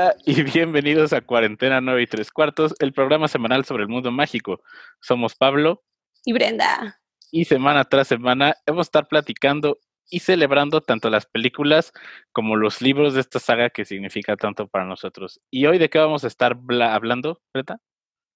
[0.00, 4.10] Hola y bienvenidos a Cuarentena 9 y 3 cuartos, el programa semanal sobre el mundo
[4.10, 4.62] mágico.
[4.98, 5.82] Somos Pablo
[6.24, 6.98] y Brenda.
[7.30, 9.78] Y semana tras semana hemos estar platicando
[10.08, 11.92] y celebrando tanto las películas
[12.32, 15.38] como los libros de esta saga que significa tanto para nosotros.
[15.50, 17.78] ¿Y hoy de qué vamos a estar hablando, Brenda?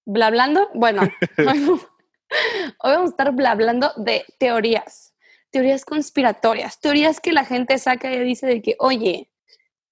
[0.04, 0.68] ¿Bla hablando?
[0.74, 1.00] Bueno,
[1.38, 5.14] hoy vamos a estar hablando de teorías,
[5.50, 9.30] teorías conspiratorias, teorías que la gente saca y dice de que, oye,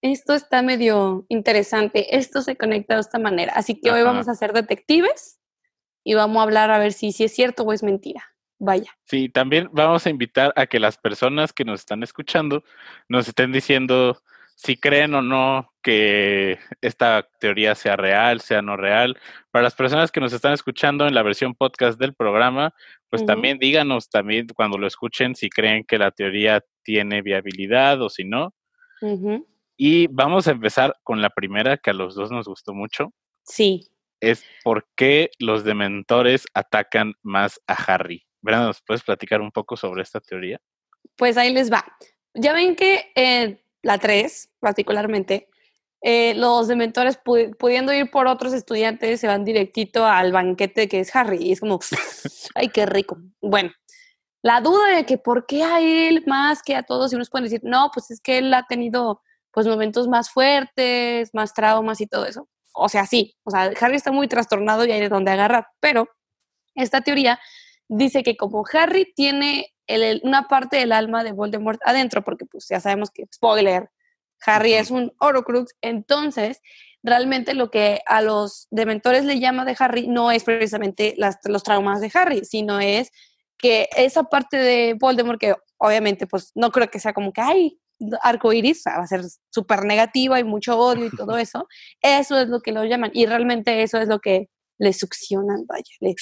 [0.02, 3.52] esto está medio interesante, esto se conecta de esta manera.
[3.54, 5.40] Así que hoy vamos a ser detectives
[6.04, 8.24] y vamos a hablar a ver si, si es cierto o es mentira.
[8.58, 8.96] Vaya.
[9.06, 12.62] Sí, también vamos a invitar a que las personas que nos están escuchando
[13.08, 14.22] nos estén diciendo
[14.54, 19.18] si creen o no que esta teoría sea real, sea no real.
[19.50, 22.72] Para las personas que nos están escuchando en la versión podcast del programa,
[23.08, 28.08] pues también díganos también cuando lo escuchen si creen que la teoría tiene viabilidad o
[28.08, 28.54] si no.
[29.84, 33.12] Y vamos a empezar con la primera que a los dos nos gustó mucho.
[33.42, 33.88] Sí.
[34.20, 38.24] Es por qué los dementores atacan más a Harry.
[38.42, 40.60] Brenda, ¿nos puedes platicar un poco sobre esta teoría?
[41.16, 41.84] Pues ahí les va.
[42.32, 45.48] Ya ven que la 3, particularmente,
[46.00, 47.18] eh, los dementores
[47.58, 51.38] pudiendo ir por otros estudiantes se van directito al banquete que es Harry.
[51.40, 51.80] Y es como,
[52.54, 53.18] ay, qué rico.
[53.40, 53.72] Bueno,
[54.42, 57.46] la duda de que por qué a él más que a todos, y unos pueden
[57.46, 62.06] decir, no, pues es que él ha tenido pues momentos más fuertes, más traumas y
[62.06, 62.48] todo eso.
[62.74, 66.08] O sea, sí, o sea, Harry está muy trastornado y hay de dónde agarrar, pero
[66.74, 67.38] esta teoría
[67.88, 69.68] dice que como Harry tiene
[70.22, 73.90] una parte del alma de Voldemort adentro, porque pues ya sabemos que, spoiler,
[74.46, 76.60] Harry es un Horcrux, entonces
[77.02, 81.14] realmente lo que a los dementores le llama de Harry no es precisamente
[81.44, 83.10] los traumas de Harry, sino es
[83.58, 87.78] que esa parte de Voldemort que obviamente pues no creo que sea como que, ay,
[88.22, 91.68] arco iris, va a ser súper negativa y mucho odio y todo eso,
[92.00, 94.48] eso es lo que lo llaman y realmente eso es lo que
[94.78, 96.14] le succionan, vaya, le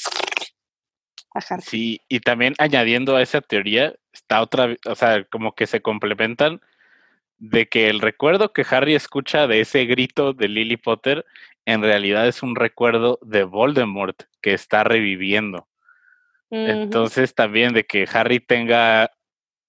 [1.32, 5.80] a Sí, y también añadiendo a esa teoría, está otra, o sea, como que se
[5.80, 6.60] complementan
[7.38, 11.24] de que el recuerdo que Harry escucha de ese grito de Lily Potter
[11.64, 15.68] en realidad es un recuerdo de Voldemort que está reviviendo.
[16.52, 19.12] Entonces también de que Harry tenga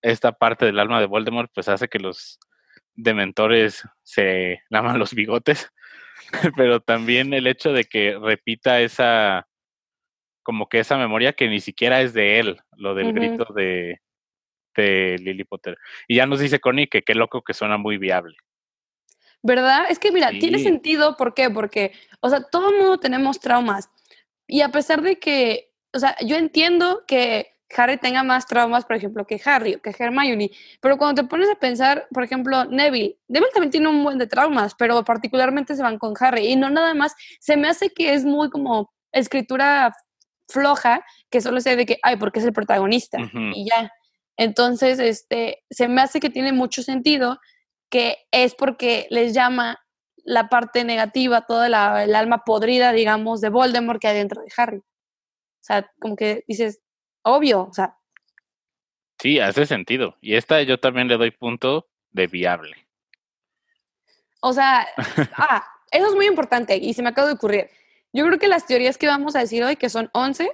[0.02, 2.40] esta parte del alma de Voldemort pues hace que los
[2.96, 5.72] dementores se laman los bigotes,
[6.56, 9.48] pero también el hecho de que repita esa,
[10.44, 14.02] como que esa memoria que ni siquiera es de él, lo del grito de,
[14.76, 15.78] de Lily Potter.
[16.08, 18.36] Y ya nos dice Connie que qué loco que suena muy viable.
[19.44, 19.86] ¿Verdad?
[19.90, 21.50] Es que mira, tiene sentido, ¿por qué?
[21.50, 23.90] Porque, o sea, todo el mundo tenemos traumas.
[24.48, 28.96] Y a pesar de que, o sea, yo entiendo que Harry tenga más traumas, por
[28.96, 30.52] ejemplo, que Harry o que Hermione.
[30.80, 34.28] Pero cuando te pones a pensar, por ejemplo, Neville, Neville también tiene un buen de
[34.28, 36.48] traumas, pero particularmente se van con Harry.
[36.48, 39.94] Y no nada más, se me hace que es muy como escritura
[40.48, 43.18] floja, que solo se de que, ay, porque es el protagonista.
[43.54, 43.92] Y ya.
[44.38, 47.40] Entonces, este, se me hace que tiene mucho sentido
[47.90, 49.80] que es porque les llama
[50.24, 54.52] la parte negativa, toda la, el alma podrida, digamos, de Voldemort que hay dentro de
[54.58, 54.78] Harry.
[54.78, 56.80] O sea, como que dices,
[57.24, 57.98] obvio, o sea.
[59.20, 60.18] Sí, hace sentido.
[60.22, 62.76] Y esta yo también le doy punto de viable.
[64.42, 64.88] O sea,
[65.38, 67.70] ah, eso es muy importante y se me acaba de ocurrir.
[68.14, 70.52] Yo creo que las teorías que vamos a decir hoy, que son 11,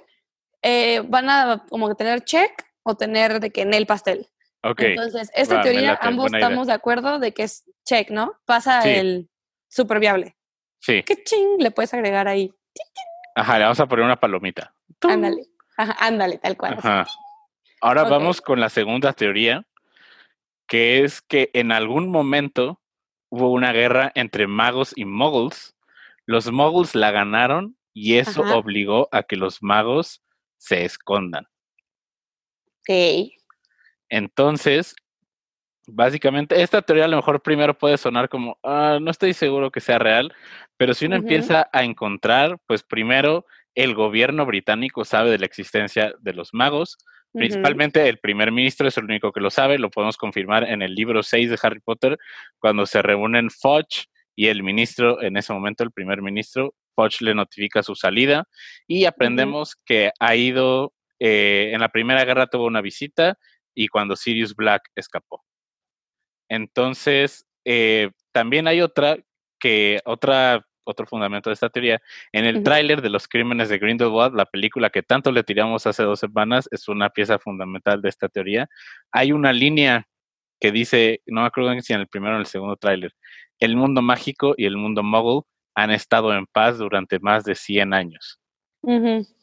[0.62, 4.28] eh, van a como tener check o tener de que en el pastel.
[4.62, 4.90] Okay.
[4.90, 8.38] Entonces, esta teoría, ambos estamos de acuerdo de que es check, ¿no?
[8.44, 9.28] Pasa el
[9.68, 10.36] super viable.
[10.80, 11.02] Sí.
[11.04, 12.52] ¿Qué ching le puedes agregar ahí?
[13.34, 14.74] Ajá, le vamos a poner una palomita.
[15.02, 15.48] Ándale
[15.78, 16.78] ándale, tal cual.
[17.80, 19.64] Ahora vamos con la segunda teoría,
[20.66, 22.80] que es que en algún momento
[23.30, 25.76] hubo una guerra entre magos y moguls.
[26.26, 30.22] Los moguls la ganaron y eso obligó a que los magos
[30.56, 31.46] se escondan.
[32.80, 33.30] Ok.
[34.08, 34.94] Entonces,
[35.86, 39.80] básicamente, esta teoría a lo mejor primero puede sonar como, ah, no estoy seguro que
[39.80, 40.34] sea real,
[40.76, 46.14] pero si uno empieza a encontrar, pues primero el gobierno británico sabe de la existencia
[46.20, 46.98] de los magos.
[47.32, 50.94] Principalmente el primer ministro es el único que lo sabe, lo podemos confirmar en el
[50.94, 52.18] libro 6 de Harry Potter,
[52.58, 57.34] cuando se reúnen Fudge y el ministro, en ese momento el primer ministro, Fudge le
[57.34, 58.44] notifica su salida
[58.86, 63.36] y aprendemos que ha ido, eh, en la primera guerra tuvo una visita
[63.74, 65.44] y cuando Sirius Black escapó.
[66.48, 69.18] Entonces, eh, también hay otra
[69.60, 72.00] que, otra otro fundamento de esta teoría.
[72.32, 76.02] En el tráiler de los crímenes de Grindelwald, la película que tanto le tiramos hace
[76.02, 78.68] dos semanas, es una pieza fundamental de esta teoría.
[79.12, 80.08] Hay una línea
[80.58, 83.14] que dice, no me acuerdo si en el primero o en el segundo tráiler,
[83.58, 85.42] el mundo mágico y el mundo muggle
[85.74, 88.40] han estado en paz durante más de 100 años.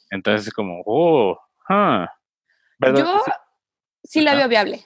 [0.09, 1.39] Entonces es como, oh,
[1.69, 2.05] huh.
[2.79, 3.23] Yo
[4.03, 4.81] sí la veo viable.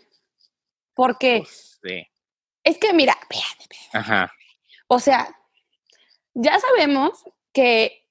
[0.94, 2.06] Porque pues, sí.
[2.64, 3.16] es que, mira,
[3.94, 4.32] Ajá.
[4.88, 5.28] o sea,
[6.34, 7.24] ya sabemos
[7.54, 8.06] que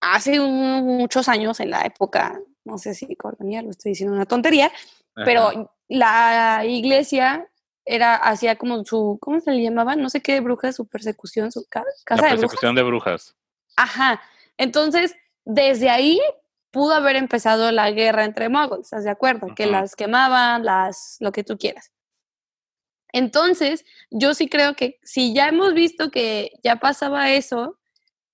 [0.00, 4.70] hace muchos años, en la época, no sé si colonial, lo estoy diciendo una tontería,
[5.14, 7.48] pero la iglesia
[7.84, 9.96] era, hacía como su, ¿cómo se le llamaba?
[9.96, 13.36] No sé qué de brujas, su persecución, su casa la persecución de brujas.
[13.76, 14.20] Ajá.
[14.56, 16.20] Entonces, desde ahí
[16.70, 19.54] pudo haber empezado la guerra entre muggles, ¿estás de acuerdo?
[19.54, 21.92] Que las quemaban, las, lo que tú quieras.
[23.14, 27.78] Entonces, yo sí creo que si ya hemos visto que ya pasaba eso,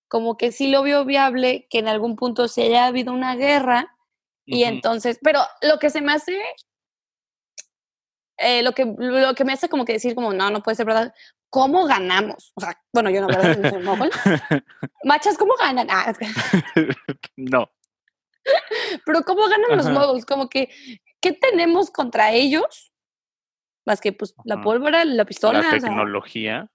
[0.08, 3.94] como que sí lo veo viable que en algún punto se haya habido una guerra
[4.46, 6.40] y entonces, pero lo que se me hace
[8.38, 10.86] eh, lo, que, lo que me hace como que decir como, no, no puede ser
[10.86, 11.14] verdad.
[11.50, 12.52] ¿Cómo ganamos?
[12.54, 13.58] O sea, bueno, yo no, ¿verdad?
[13.58, 14.10] No soy mogol.
[15.04, 15.88] Machas, ¿cómo ganan?
[15.90, 16.10] Ah,
[17.36, 17.70] no.
[19.04, 20.24] Pero ¿cómo ganan los moguls?
[20.24, 20.70] Como que,
[21.20, 22.89] ¿qué tenemos contra ellos?
[23.86, 25.62] Más que, pues, la pólvora, la pistola.
[25.62, 26.70] La tecnología.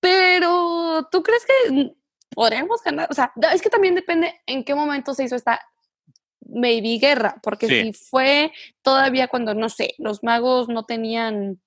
[0.00, 1.94] pero, ¿tú crees que
[2.34, 3.08] podríamos ganar?
[3.10, 5.60] O sea, es que también depende en qué momento se hizo esta
[6.48, 8.52] maybe guerra, porque si fue
[8.82, 11.60] todavía cuando, no sé, los magos no tenían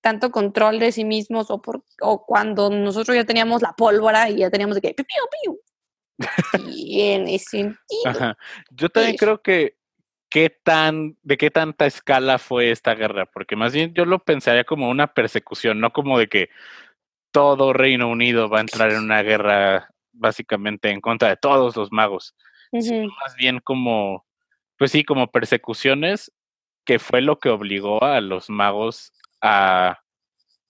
[0.00, 4.36] tanto control de sí mismos o, por, o cuando nosotros ya teníamos la pólvora y
[4.36, 5.04] ya teníamos de que piu,
[5.42, 5.60] piu,
[6.68, 8.36] y en ese sentido.
[8.70, 9.75] Yo también creo que
[10.36, 14.64] qué tan, de qué tanta escala fue esta guerra, porque más bien yo lo pensaría
[14.64, 16.50] como una persecución, no como de que
[17.32, 21.90] todo Reino Unido va a entrar en una guerra básicamente en contra de todos los
[21.90, 22.34] magos
[22.70, 24.26] más bien como,
[24.76, 26.30] pues sí, como persecuciones,
[26.84, 30.00] que fue lo que obligó a los magos a,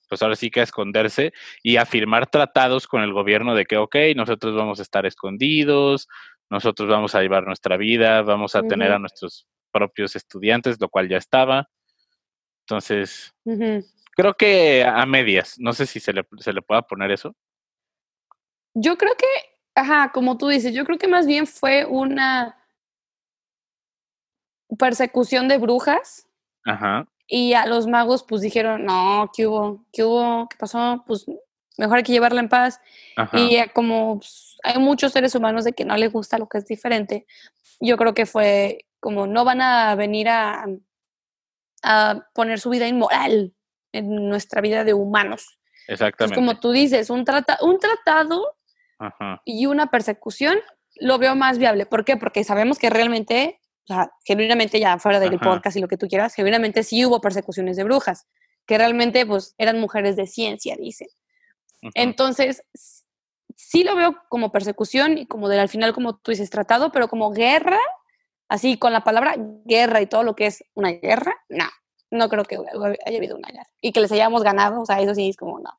[0.08, 1.32] pues ahora sí que a esconderse
[1.64, 6.06] y a firmar tratados con el gobierno de que, ok, nosotros vamos a estar escondidos,
[6.50, 9.48] nosotros vamos a llevar nuestra vida, vamos a tener a nuestros
[9.78, 11.68] propios estudiantes, lo cual ya estaba.
[12.62, 13.34] Entonces,
[14.16, 17.34] creo que a medias, no sé si se le, se le pueda poner eso.
[18.74, 19.26] Yo creo que
[19.76, 22.56] Ajá, como tú dices, yo creo que más bien fue una
[24.78, 26.26] persecución de brujas.
[26.64, 27.06] Ajá.
[27.28, 29.84] Y a los magos pues dijeron, no, ¿qué hubo?
[29.92, 30.48] ¿Qué hubo?
[30.48, 31.04] ¿Qué pasó?
[31.06, 31.26] Pues
[31.76, 32.80] mejor hay que llevarla en paz.
[33.34, 36.66] Y como pues, hay muchos seres humanos de que no les gusta lo que es
[36.66, 37.26] diferente,
[37.78, 40.66] yo creo que fue como no van a venir a,
[41.84, 43.54] a poner su vida inmoral
[43.92, 45.60] en nuestra vida de humanos.
[45.86, 46.34] Exactamente.
[46.34, 48.56] como tú dices, un, trata un tratado
[49.44, 50.58] y una persecución
[50.96, 51.86] lo veo más viable.
[51.86, 52.16] ¿Por qué?
[52.16, 56.08] Porque sabemos que realmente, o sea, genuinamente ya fuera del podcast y lo que tú
[56.08, 58.26] quieras, genuinamente sí hubo persecuciones de brujas,
[58.66, 61.06] que realmente pues eran mujeres de ciencia, dicen.
[61.94, 62.64] Entonces,
[63.54, 67.06] sí lo veo como persecución y como del al final, como tú dices, tratado, pero
[67.06, 67.78] como guerra,
[68.48, 71.66] así con la palabra guerra y todo lo que es una guerra, no,
[72.10, 73.68] no creo que haya habido una guerra.
[73.80, 75.70] Y que les hayamos ganado, o sea, eso sí es como no.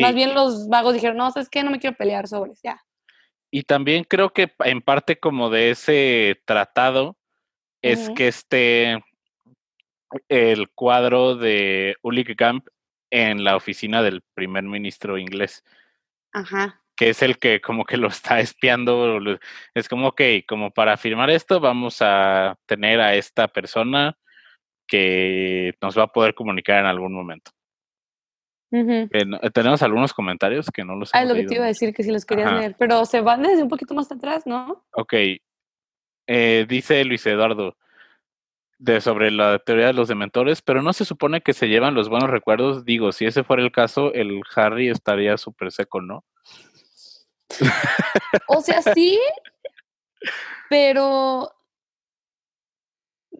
[0.00, 1.62] Más bien los vagos dijeron, no, ¿sabes qué?
[1.62, 2.84] No me quiero pelear sobre, ya.
[3.50, 7.16] Y también creo que en parte como de ese tratado
[7.80, 9.02] es que esté
[10.28, 12.66] el cuadro de Ulrich Camp
[13.10, 15.64] en la oficina del primer ministro inglés.
[16.32, 16.82] Ajá.
[16.98, 19.18] Que es el que como que lo está espiando.
[19.74, 24.16] Es como, ok, como para firmar esto vamos a tener a esta persona
[24.88, 27.52] que nos va a poder comunicar en algún momento.
[28.70, 29.24] Eh,
[29.54, 32.10] tenemos algunos comentarios que no los Ah, lo que te iba a decir, que si
[32.10, 34.84] los querías leer, pero se van desde un poquito más atrás, ¿no?
[34.92, 35.14] Ok.
[36.26, 37.76] Eh, dice Luis Eduardo
[38.78, 42.08] de, sobre la teoría de los dementores, pero no se supone que se llevan los
[42.08, 42.84] buenos recuerdos.
[42.84, 46.24] Digo, si ese fuera el caso, el Harry estaría súper seco, ¿no?
[48.48, 49.18] o sea, sí,
[50.68, 51.52] pero...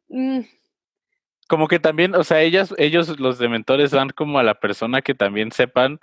[0.08, 0.40] Mm,
[1.48, 5.14] como que también, o sea, ellas, ellos, los dementores, van como a la persona que
[5.14, 5.98] también sepan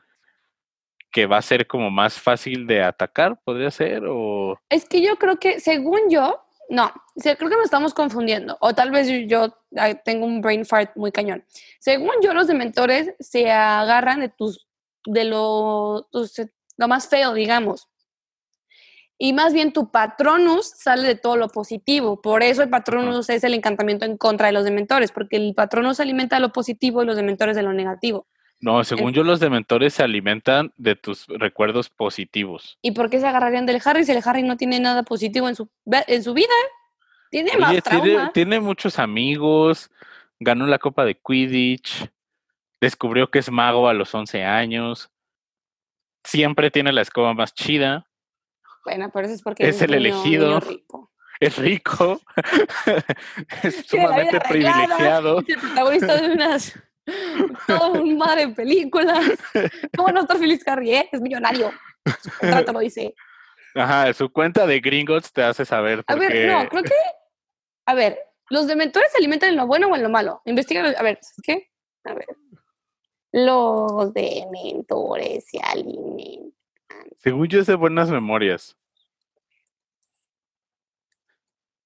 [1.12, 4.60] que va a ser como más fácil de atacar, podría ser, o...
[4.70, 6.92] Es que yo creo que, según yo, no,
[7.22, 9.56] creo que nos estamos confundiendo, o tal vez yo,
[10.04, 11.46] tengo un brain fart muy cañón.
[11.80, 14.68] Según yo, los dementores se agarran de tus,
[15.06, 16.10] de lo,
[16.78, 17.88] lo más feo, digamos
[19.18, 22.22] y más bien tu patronus sale de todo lo positivo.
[22.22, 26.00] Por eso el patronus es el encantamiento en contra de los dementores, porque el patronus
[26.00, 28.28] alimenta de lo positivo y los dementores de lo negativo.
[28.60, 32.78] No, según yo los dementores se alimentan de tus recuerdos positivos.
[32.82, 35.56] ¿Y por qué se agarrarían del Harry si el Harry no tiene nada positivo en
[35.56, 36.54] su, en su vida?
[37.30, 38.32] Tiene más trauma.
[38.34, 39.92] Tiene, muchos amigos,
[40.40, 42.10] ganó la Copa de Quidditch,
[42.80, 45.12] descubrió que es mago a los 11 años,
[46.24, 48.08] siempre tiene la escoba más chida.
[48.86, 50.60] Bueno, pero eso es porque es el elegido.
[50.60, 51.12] rico.
[51.38, 52.22] Es rico,
[53.62, 55.42] es sumamente privilegiado.
[55.42, 56.74] Es el protagonista de unas
[57.68, 59.26] todo un mar en películas.
[59.96, 60.94] ¿Cómo no estar feliz, Harry?
[60.94, 61.10] Eh?
[61.12, 61.72] Es millonario.
[62.22, 63.14] Su contrato lo dice.
[63.76, 66.04] Ajá, su cuenta de Gringotts te hace saber.
[66.08, 66.94] A ver, no, creo que.
[67.86, 68.18] A ver,
[68.50, 70.42] ¿los dementores se alimentan en lo bueno o en lo malo?
[70.46, 70.90] Investiga.
[70.98, 71.70] A ver, ¿qué?
[72.06, 72.28] A ver.
[73.32, 76.54] Los dementores se alimentan.
[77.18, 78.78] Según yo, es de buenas memorias.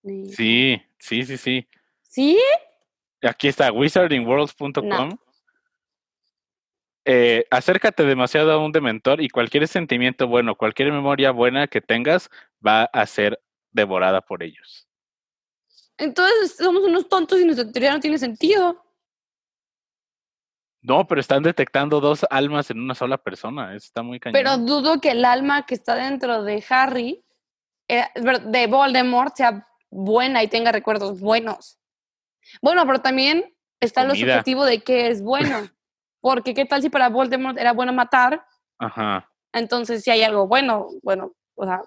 [0.04, 1.68] Sí, sí, sí, sí.
[2.04, 2.40] ¿Sí?
[3.22, 5.18] Aquí está, wizardingworlds.com.
[7.06, 12.30] Eh, acércate demasiado a un dementor y cualquier sentimiento bueno, cualquier memoria buena que tengas
[12.66, 14.88] va a ser devorada por ellos.
[15.98, 18.86] Entonces somos unos tontos y nuestra teoría no tiene sentido.
[20.82, 23.76] No, pero están detectando dos almas en una sola persona.
[23.76, 24.34] Eso está muy cañón.
[24.34, 27.24] Pero dudo que el alma que está dentro de Harry,
[27.88, 31.80] eh, de Voldemort, sea buena y tenga recuerdos buenos.
[32.62, 35.68] Bueno, pero también está lo subjetivo de qué es bueno.
[36.22, 38.46] Porque qué tal si para Voldemort era bueno matar.
[38.78, 39.30] Ajá.
[39.54, 41.82] Entonces, si hay algo bueno, bueno, o sea,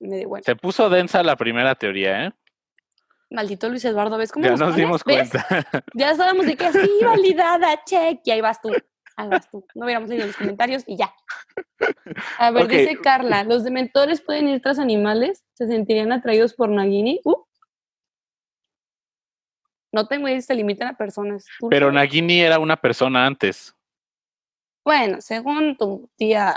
[0.00, 0.42] bueno.
[0.44, 2.32] Se puso densa la primera teoría, ¿eh?
[3.30, 5.46] Maldito Luis Eduardo, ¿ves cómo Ya nos, dimos cuenta.
[5.94, 8.70] Ya sabemos de que así validada, check, y ahí vas tú.
[9.16, 9.66] Ahí vas tú.
[9.74, 11.12] No hubiéramos leído los comentarios y ya.
[12.38, 15.44] A ver, dice Carla, ¿los dementores pueden ir tras animales?
[15.54, 17.20] ¿Se sentirían atraídos por Nagini?
[17.24, 17.44] Uh.
[19.92, 21.46] No tengo idea si se limitan a personas.
[21.68, 23.74] Pero Nagini era una persona antes.
[24.84, 26.56] Bueno, según tu tía.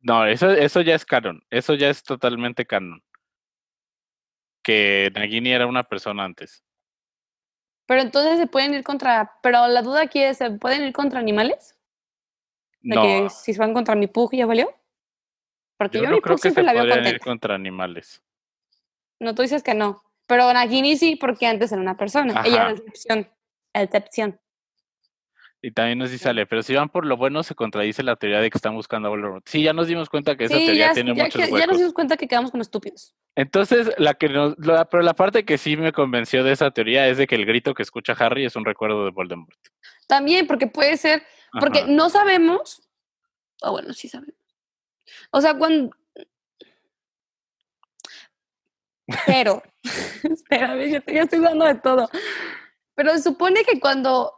[0.00, 1.42] No, eso, eso ya es canon.
[1.50, 3.02] Eso ya es totalmente canon.
[4.66, 6.64] Que Nagini era una persona antes.
[7.86, 9.38] Pero entonces se pueden ir contra.
[9.40, 11.78] Pero la duda aquí es: ¿se pueden ir contra animales?
[12.80, 14.74] De No, que si se van contra mi Pug ya valió.
[15.78, 18.24] Porque yo, yo no mi creo Pug que se la veo podrían ir contra animales.
[19.20, 20.02] No, tú dices que no.
[20.26, 22.42] Pero Nagini sí, porque antes era una persona.
[22.44, 22.72] Ella Ajá.
[22.72, 23.30] es excepción.
[23.72, 24.40] Excepción.
[25.66, 28.38] Y también nos dice Ale, pero si van por lo bueno, se contradice la teoría
[28.40, 29.48] de que están buscando a Voldemort.
[29.48, 31.54] Sí, ya nos dimos cuenta que esa Sí, teoría ya, tiene ya muchos que- ya
[31.54, 31.68] huecos.
[31.70, 33.16] nos dimos cuenta que quedamos como estúpidos.
[33.34, 37.08] Entonces, la que nos, la- pero la parte que sí me convenció de esa teoría
[37.08, 39.58] es de que el grito que escucha Harry es un recuerdo de Voldemort.
[40.06, 41.24] También, porque puede ser,
[41.58, 41.88] porque Ajá.
[41.90, 42.88] no sabemos,
[43.60, 44.36] o bueno, sí sabemos.
[45.32, 45.90] O sea, cuando...
[49.26, 49.64] Pero,
[50.22, 52.08] espérame, te- ya estoy dando de todo.
[52.94, 54.32] Pero se supone que cuando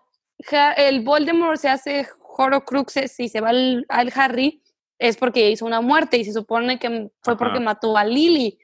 [0.77, 4.63] el Voldemort se hace Horcruxes y se va al, al Harry,
[4.99, 8.59] es porque hizo una muerte y se supone que fue porque mató a Lily.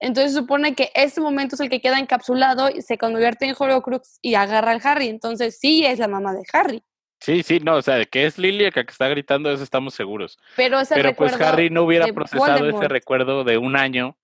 [0.00, 3.54] Entonces se supone que ese momento es el que queda encapsulado y se convierte en
[3.58, 5.08] Horcrux y agarra al Harry.
[5.08, 6.82] Entonces sí es la mamá de Harry.
[7.20, 9.94] Sí, sí, no, o sea, de que es Lily la que está gritando, eso estamos
[9.94, 10.38] seguros.
[10.54, 14.16] Pero ese Pero pues Harry no hubiera procesado ese recuerdo de un año,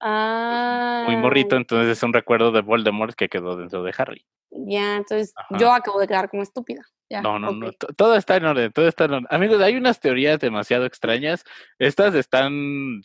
[0.00, 1.04] Ah.
[1.06, 4.24] muy morrito, entonces es un recuerdo de Voldemort que quedó dentro de Harry.
[4.50, 5.58] Ya, entonces Ajá.
[5.58, 6.82] yo acabo de quedar como estúpida.
[7.08, 9.26] Ya, No, no, no, todo está en orden, todo está en orden.
[9.30, 11.44] Amigos, hay unas teorías demasiado extrañas.
[11.78, 13.02] Estas están...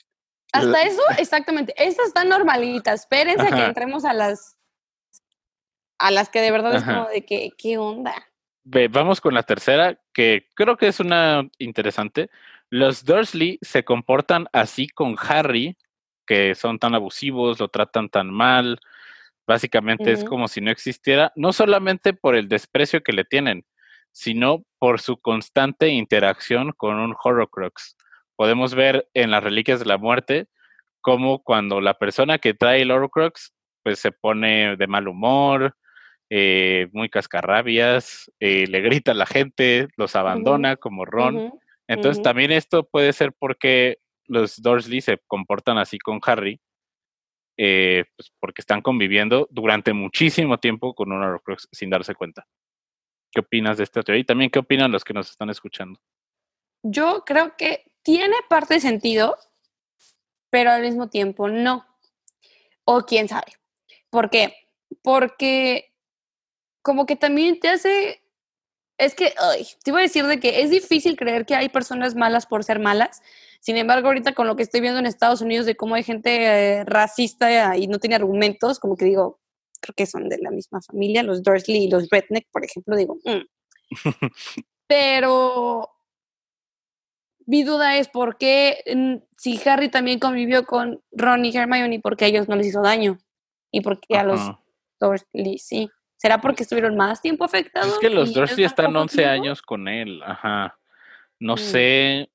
[0.54, 1.74] Hasta eso, exactamente.
[1.78, 3.02] Estas están normalitas.
[3.02, 3.66] Espérense a que Ajá.
[3.68, 4.58] entremos a las
[5.98, 6.94] a las que de verdad es Ajá.
[6.96, 8.14] como de que, ¿qué onda?
[8.64, 12.30] Ve, vamos con la tercera, que creo que es una interesante.
[12.70, 15.78] Los Dursley se comportan así con Harry,
[16.26, 18.80] que son tan abusivos, lo tratan tan mal.
[19.48, 23.64] Básicamente es como si no existiera, no solamente por el desprecio que le tienen,
[24.12, 27.96] sino por su constante interacción con un Horrocrux.
[28.36, 30.48] Podemos ver en las Reliquias de la Muerte
[31.02, 35.76] cómo cuando la persona que trae el Horrocrux pues se pone de mal humor,
[36.32, 41.52] eh, muy cascarrabias, eh, le grita a la gente, los abandona como Ron.
[41.88, 46.60] Entonces también esto puede ser porque los Dursley se comportan así con Harry,
[47.58, 52.48] eh, pues porque están conviviendo durante muchísimo tiempo con un Horcrux sin darse cuenta.
[53.32, 54.22] ¿Qué opinas de esta teoría?
[54.22, 56.00] Y también qué opinan los que nos están escuchando.
[56.84, 59.38] Yo creo que tiene parte de sentido,
[60.50, 61.86] pero al mismo tiempo no.
[62.86, 63.54] O quién sabe.
[64.10, 64.56] ¿Por qué?
[65.02, 65.92] Porque
[66.82, 68.22] como que también te hace...
[68.98, 72.16] Es que, ay, te iba a decir de que es difícil creer que hay personas
[72.16, 73.22] malas por ser malas.
[73.66, 76.46] Sin embargo, ahorita con lo que estoy viendo en Estados Unidos de cómo hay gente
[76.46, 79.40] eh, racista y no tiene argumentos, como que digo,
[79.82, 83.18] creo que son de la misma familia, los Dursley y los Redneck, por ejemplo, digo,
[83.26, 83.42] mm.
[84.88, 85.90] pero
[87.48, 92.18] mi duda es por qué, mm, si Harry también convivió con Ron y Hermione, ¿por
[92.18, 93.18] qué a ellos no les hizo daño?
[93.72, 94.40] Y por qué a los.
[95.00, 95.90] Dursley, sí.
[96.18, 97.94] ¿Será porque estuvieron más tiempo afectados?
[97.94, 99.32] Es que los Dursley están poco 11 tiempo?
[99.34, 100.80] años con él, ajá.
[101.40, 101.58] No Mm.
[101.58, 102.30] sé,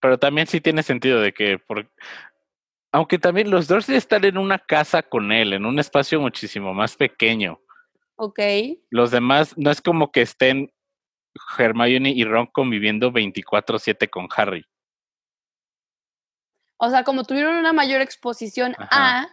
[0.00, 1.90] pero también sí tiene sentido de que, por...
[2.92, 6.96] aunque también los Dursley están en una casa con él, en un espacio muchísimo más
[6.96, 7.60] pequeño.
[8.16, 8.40] Ok.
[8.90, 10.72] Los demás no es como que estén
[11.58, 14.64] Hermione y Ron conviviendo 24/7 con Harry.
[16.78, 19.22] O sea, como tuvieron una mayor exposición Ajá.
[19.22, 19.28] a...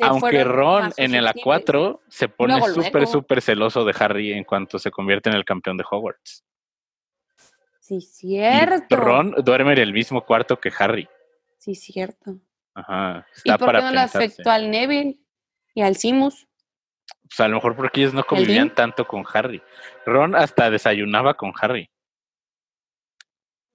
[0.00, 1.64] Aunque Ron en el susceptibles.
[1.66, 5.78] A4 se pone súper, súper celoso de Harry en cuanto se convierte en el campeón
[5.78, 6.44] de Hogwarts.
[7.82, 8.94] Sí, Y cierto.
[8.96, 11.08] Ron duerme en el mismo cuarto que Harry.
[11.58, 12.36] Sí, cierto.
[12.74, 13.26] Ajá.
[13.34, 15.18] ¿Y Está por para qué no le afectó al Neville
[15.74, 16.46] y al Simus?
[17.24, 19.60] Pues a lo mejor porque ellos no convivían tanto con Harry.
[20.06, 21.90] Ron hasta desayunaba con Harry.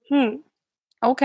[0.08, 0.36] Hmm,
[1.02, 1.22] Ok.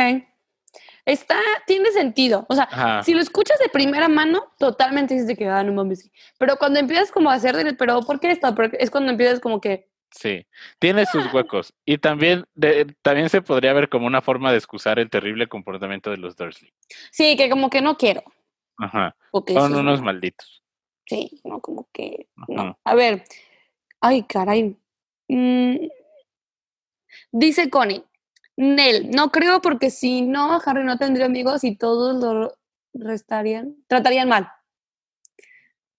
[1.05, 1.37] Está,
[1.67, 2.45] tiene sentido.
[2.49, 3.03] O sea, Ajá.
[3.03, 6.09] si lo escuchas de primera mano, totalmente dices de que, ah, no mames.
[6.37, 8.53] Pero cuando empiezas como a hacer, pero ¿por qué esto?
[8.53, 10.46] Porque es cuando empiezas como que, Sí,
[10.79, 11.74] tiene sus huecos.
[11.86, 16.12] Y también, de- también se podría ver como una forma de excusar el terrible comportamiento
[16.12, 16.72] de los Dursley.
[17.12, 18.24] sí, que como que no quiero.
[18.77, 19.15] Ajá.
[19.32, 20.63] Porque Son unos malditos.
[21.05, 22.77] Sí, no, como que, no.
[22.84, 23.24] A ver,
[24.01, 24.77] ay, caray.
[25.27, 25.88] Mm,
[27.32, 28.03] Dice Connie,
[28.55, 32.53] Nel, no creo porque si no, Harry no tendría amigos y todos lo
[32.93, 34.50] restarían, tratarían mal.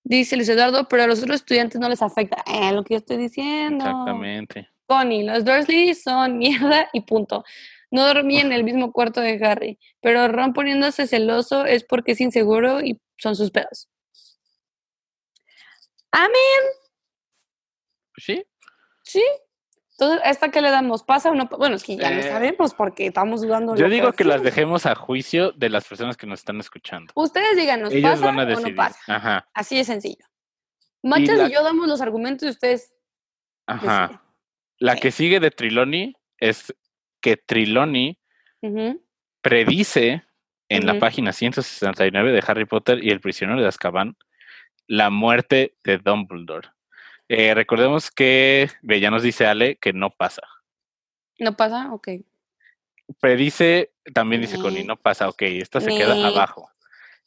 [0.05, 2.45] Dice Luis Eduardo, pero a los otros estudiantes no les afecta.
[2.47, 3.85] Eh, lo que yo estoy diciendo.
[3.85, 4.69] Exactamente.
[4.87, 7.43] Connie, los Dursley son mierda y punto.
[7.91, 12.21] No dormí en el mismo cuarto de Harry, pero Ron poniéndose celoso es porque es
[12.21, 13.89] inseguro y son sus pedos.
[16.11, 16.31] Amén,
[18.17, 18.45] Sí,
[19.03, 19.23] sí.
[19.99, 21.05] Entonces, ¿a esta qué le damos?
[21.05, 21.47] ¿Pasa o no?
[21.47, 23.77] Bueno, es que ya no Eh, sabemos porque estamos dudando.
[23.77, 27.13] yo digo que las dejemos a juicio de las personas que nos están escuchando.
[27.15, 28.99] Ustedes díganos, Ellos ¿pasa van a o no pasa?
[29.07, 30.25] Ajá, Así de sencillo.
[31.03, 32.93] Machas la- y yo damos los argumentos y ustedes
[33.67, 34.01] ajá.
[34.09, 34.21] deciden.
[34.79, 36.75] La que sigue de Triloni es
[37.21, 38.19] que Triloni
[39.43, 40.25] predice
[40.69, 41.01] en la Ujú.
[41.01, 44.17] página 169 de Harry Potter y el prisionero de Azkaban
[44.87, 46.69] la muerte de Dumbledore.
[47.29, 50.43] Eh, recordemos que, ya nos dice Ale que no pasa.
[51.39, 51.93] ¿No pasa?
[51.93, 52.09] Ok.
[53.21, 54.87] Predice, también dice Connie, Ni.
[54.87, 56.71] no pasa, ok, esta se queda abajo.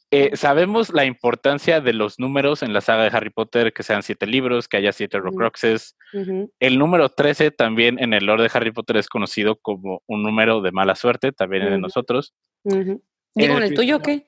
[0.10, 4.04] Eh, sabemos la importancia de los números en la saga de Harry Potter, que sean
[4.04, 5.18] siete libros, que haya siete.
[5.18, 5.98] Horcruxes.
[6.14, 10.24] Ujú, El número 13 también en el lore de Harry Potter es conocido como un
[10.24, 11.82] número de mala suerte, también en Ujú.
[11.82, 12.34] nosotros.
[12.64, 13.04] ujú.
[13.36, 14.26] Digo, ¿en el tuyo o qué?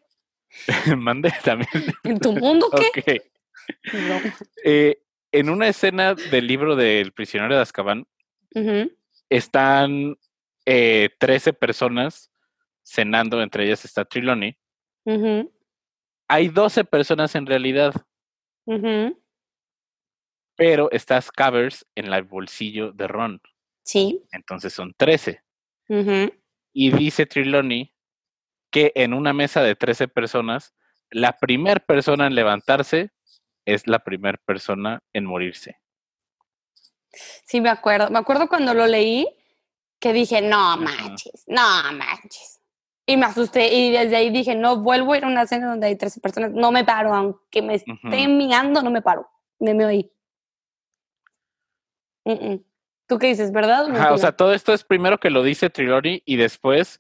[0.98, 1.70] Mande también.
[2.04, 3.22] ¿En tu mundo qué?
[3.70, 3.94] Ok.
[3.94, 4.20] No.
[4.64, 4.98] Eh,
[5.32, 8.08] en una escena del libro del prisionero de Azkaban
[9.30, 10.18] están
[10.66, 12.32] eh, 13 personas
[12.84, 14.58] cenando, entre ellas está Triloni.
[16.28, 17.94] Hay 12 personas en realidad,
[20.56, 23.42] pero está Scabbers en el bolsillo de Ron.
[23.84, 24.24] Sí.
[24.32, 25.42] Entonces son 13.
[25.88, 26.34] ujú.
[26.72, 27.94] Y dice Triloni
[28.72, 30.76] que en una mesa de 13 personas,
[31.10, 33.12] la primera persona en levantarse
[33.66, 35.80] es la primera persona en morirse.
[37.46, 38.10] Sí, me acuerdo.
[38.10, 39.28] Me acuerdo cuando lo leí
[40.00, 41.62] que dije, no manches, no
[41.94, 42.62] manches.
[43.06, 45.88] Y me asusté y desde ahí dije, no vuelvo a ir a una cena donde
[45.88, 46.52] hay 13 personas.
[46.52, 48.30] No me paro, aunque me esté Ujú.
[48.30, 49.28] miando, no me paro.
[49.60, 50.12] Me me oí.
[53.08, 53.90] ¿Tú qué dices, verdad?
[53.90, 57.00] o Ajá, o sea, todo esto es primero que lo dice Triloni y después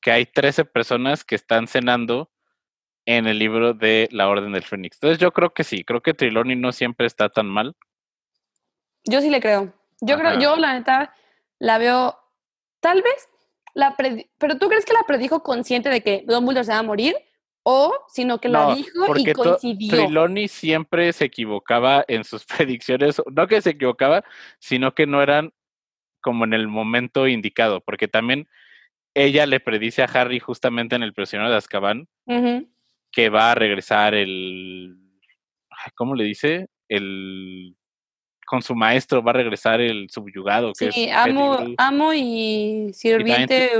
[0.00, 2.29] que hay 13 personas que están cenando
[3.16, 4.96] en el libro de la Orden del Fénix.
[4.96, 7.74] Entonces yo creo que sí, creo que Triloni no siempre está tan mal.
[9.04, 9.72] Yo sí le creo.
[10.00, 11.12] Yo creo, yo la neta
[11.58, 12.16] la veo,
[12.80, 13.28] tal vez,
[13.74, 13.96] la
[14.38, 17.16] pero ¿tú crees que la predijo consciente de que Dumbledore se va a morir?
[17.64, 19.96] ¿O sino que la No, dijo y coincidió?
[19.96, 24.24] Triloni siempre se equivocaba en sus predicciones, no que se equivocaba,
[24.60, 25.52] sino que no eran
[26.22, 28.48] como en el momento indicado, porque también
[29.14, 32.68] ella le predice a Harry justamente en el prisionero de Azkaban Ujú.
[33.12, 34.96] Que va a regresar el
[35.94, 36.68] ¿cómo le dice?
[36.88, 37.76] El
[38.46, 42.90] con su maestro va a regresar el subyugado, que Sí, es amo, Pettigrew, amo y
[42.92, 43.70] sirviente.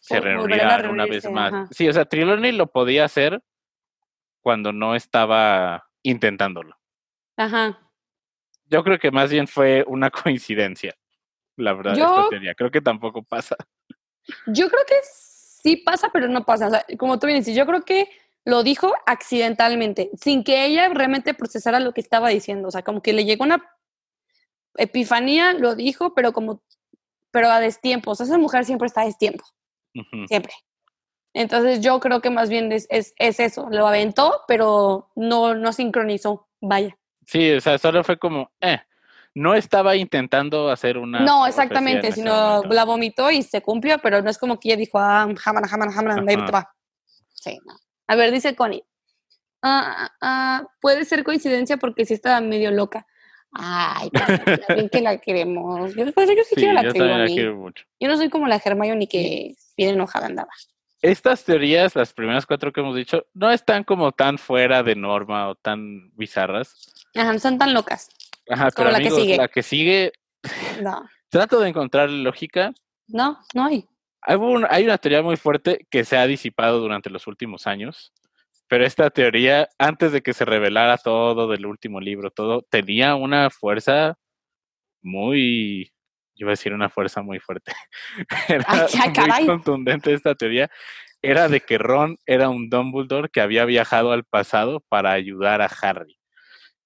[0.00, 1.52] se volverán a reunirán una vez más.
[1.52, 1.68] ajá.
[1.70, 3.40] Sí, o sea, Triloni lo podía hacer
[4.42, 6.76] cuando no estaba intentándolo.
[7.36, 7.78] Ajá.
[8.66, 10.94] Yo creo que más bien fue una coincidencia,
[11.56, 12.54] la verdad, esta Yo- teoría.
[12.54, 13.56] Creo que tampoco pasa.
[14.46, 16.66] Yo creo que sí pasa, pero no pasa.
[16.66, 18.08] O sea, como tú bien dices, yo creo que
[18.44, 22.68] lo dijo accidentalmente, sin que ella realmente procesara lo que estaba diciendo.
[22.68, 23.62] O sea, como que le llegó una
[24.76, 26.62] epifanía, lo dijo, pero como,
[27.30, 28.12] pero a destiempo.
[28.12, 29.44] O sea, esa mujer siempre está a destiempo,
[29.94, 30.26] Ujú.
[30.26, 30.52] siempre.
[31.32, 35.72] Entonces yo creo que más bien es, es, es eso, lo aventó, pero no, no
[35.72, 36.96] sincronizó, vaya.
[37.26, 38.80] Sí, o sea, solo fue como, eh,
[39.34, 41.20] no estaba intentando hacer una.
[41.20, 44.98] No, exactamente, sino la vomitó y se cumplió, pero no es como que ella dijo,
[44.98, 46.74] ah, jamana, jamana, jamana, ahí te va.
[47.32, 47.74] Sí, no.
[48.10, 48.82] A ver, dice Connie.
[49.62, 53.06] Ah, ah, puede ser coincidencia porque sí estaba medio loca.
[53.52, 54.10] Ay,
[54.74, 55.94] bien que la queremos.
[55.94, 57.84] Yo, pues, yo sí, quiero la, yo la quiero mucho.
[58.00, 60.50] Yo no soy como la Hermione que bien enojada andaba.
[61.02, 65.48] Estas teorías, las primeras cuatro que hemos dicho, no están como tan fuera de norma
[65.48, 66.92] o tan bizarras.
[67.14, 68.08] Ajá, no son tan locas.
[68.48, 69.36] Ajá, como la que sigue.
[69.36, 70.12] La que sigue.
[70.82, 71.08] No.
[71.28, 72.72] Trato de encontrar lógica.
[73.06, 73.86] No, no hay.
[74.22, 78.12] Hay, una teoría muy fuerte que se ha disipado durante los últimos años,
[78.68, 83.50] pero esta teoría, antes de que se revelara todo del último libro, todo, tenía una
[83.50, 84.18] fuerza
[85.02, 85.92] muy,
[86.34, 87.72] yo iba a decir una fuerza muy fuerte,
[88.48, 88.86] era
[89.38, 90.70] muy contundente esta teoría,
[91.22, 95.70] era de que Ron era un Dumbledore que había viajado al pasado para ayudar a
[95.82, 96.18] Harry.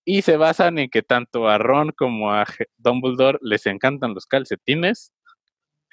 [0.04, 2.44] Y se basan en que tanto a Ron como a
[2.76, 5.13] Dumbledore les encantan los calcetines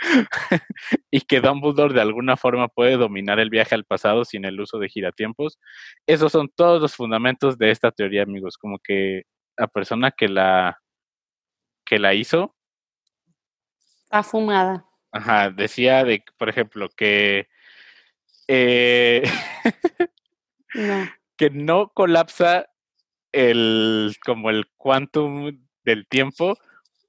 [1.11, 4.79] y que Dumbledore de alguna forma puede dominar el viaje al pasado sin el uso
[4.79, 5.59] de giratiempos.
[6.07, 8.57] Esos son todos los fundamentos de esta teoría, amigos.
[8.57, 9.23] Como que
[9.57, 10.79] la persona que la
[11.85, 12.55] que la hizo
[14.09, 14.85] afumada.
[15.11, 17.47] Ajá, decía de, por ejemplo, que
[18.47, 19.23] eh,
[21.37, 22.67] que no colapsa
[23.31, 26.57] el como el quantum del tiempo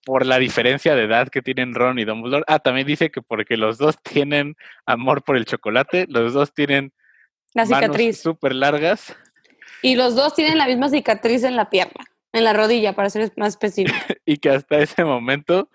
[0.05, 2.45] por la diferencia de edad que tienen Ron y Dumbledore.
[2.47, 6.93] Ah, también dice que porque los dos tienen amor por el chocolate, los dos tienen
[7.55, 9.17] la cicatriz súper largas.
[9.83, 13.33] Y los dos tienen la misma cicatriz en la pierna, en la rodilla, para ser
[13.37, 13.97] más específico.
[14.25, 15.69] y que hasta ese momento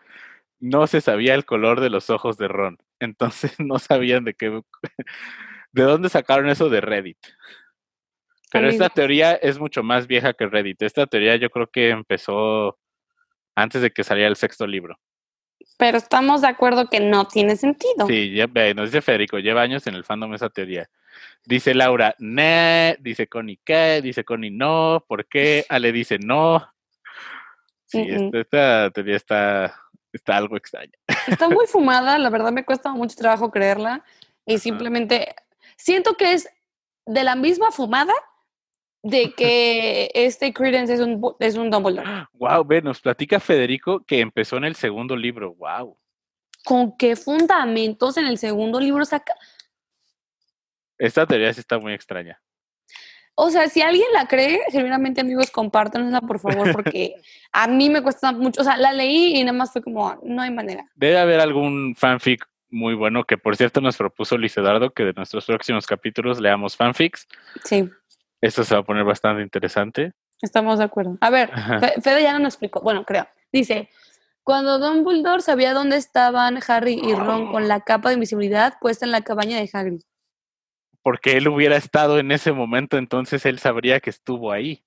[0.59, 2.77] no se sabía el color de los ojos de Ron.
[2.99, 4.61] Entonces no sabían de qué.
[5.71, 7.19] ¿De dónde sacaron eso de Reddit?
[8.49, 10.81] Pero esta teoría es mucho más vieja que Reddit.
[10.81, 12.79] Esta teoría yo creo que empezó
[13.57, 14.99] antes de que saliera el sexto libro.
[15.77, 18.05] Pero estamos de acuerdo que no tiene sentido.
[18.07, 20.87] Sí, ya, nos dice Federico, lleva años en el fandom esa teoría.
[21.43, 24.01] Dice Laura, ne, dice Connie, ¿qué?
[24.03, 25.65] Dice Connie, no, ¿por qué?
[25.69, 26.71] Ale dice, no.
[27.85, 29.75] Sí, esta, teoría está,
[30.13, 30.93] está algo extraña.
[31.27, 34.03] Está muy fumada, la verdad me cuesta mucho trabajo creerla.
[34.45, 35.33] Y simplemente
[35.77, 36.47] siento que es
[37.07, 38.13] de la misma fumada
[39.03, 42.27] de que este Credence es un, es un Dumbledore.
[42.33, 45.55] Wow, ve, nos platica Federico que empezó en el segundo libro.
[45.55, 45.97] Wow.
[46.63, 49.33] ¿Con qué fundamentos en el segundo libro saca?
[50.97, 52.41] Esta teoría sí está muy extraña.
[53.39, 57.15] O sea, si alguien la cree, genuinamente amigos, compártanosla por favor, porque
[57.51, 58.62] a mí me cuesta mucho.
[58.62, 60.86] O sea, la leí y nada más fue como, no hay manera.
[60.95, 65.13] Debe haber algún fanfic muy bueno que, por cierto, nos propuso Luis Eduardo que de
[65.13, 67.27] nuestros próximos capítulos leamos fanfics.
[67.63, 67.88] Sí.
[68.41, 70.13] Esto se va a poner bastante interesante.
[70.41, 71.17] Estamos de acuerdo.
[71.21, 71.52] A ver,
[72.02, 72.82] Fede ya no nos explicó.
[72.82, 73.28] Bueno, creo.
[73.52, 73.89] Dice,
[74.43, 79.12] cuando Dumbledore sabía dónde estaban Harry y Ron con la capa de invisibilidad puesta en
[79.12, 80.02] la cabaña de Hagrid.
[81.02, 84.84] Porque él hubiera estado en ese momento, entonces él sabría que estuvo ahí.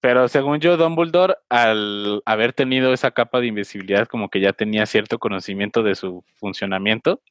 [0.00, 4.84] Pero según yo, Dumbledore, al haber tenido esa capa de invisibilidad, como que ya tenía
[4.84, 7.22] cierto conocimiento de su funcionamiento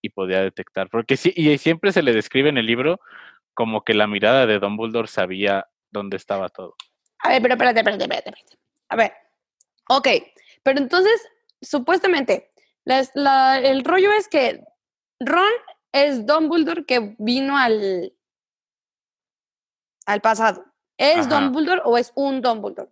[0.00, 0.88] y podía detectar.
[0.90, 3.00] Porque sí, y siempre se le describe en el libro
[3.54, 6.74] como que la mirada de Dumbledore sabía dónde estaba todo.
[7.18, 8.30] A ver, pero espérate, espérate, espérate.
[8.30, 8.58] espérate.
[8.88, 9.12] A ver,
[9.88, 10.08] ok,
[10.62, 11.28] pero entonces,
[11.60, 12.52] supuestamente,
[12.84, 14.64] el rollo es que
[15.20, 15.52] Ron
[15.92, 18.14] es Dumbledore que vino al,
[20.06, 20.64] al pasado.
[20.96, 22.90] ¿Es Dumbledore o es un Dumbledore?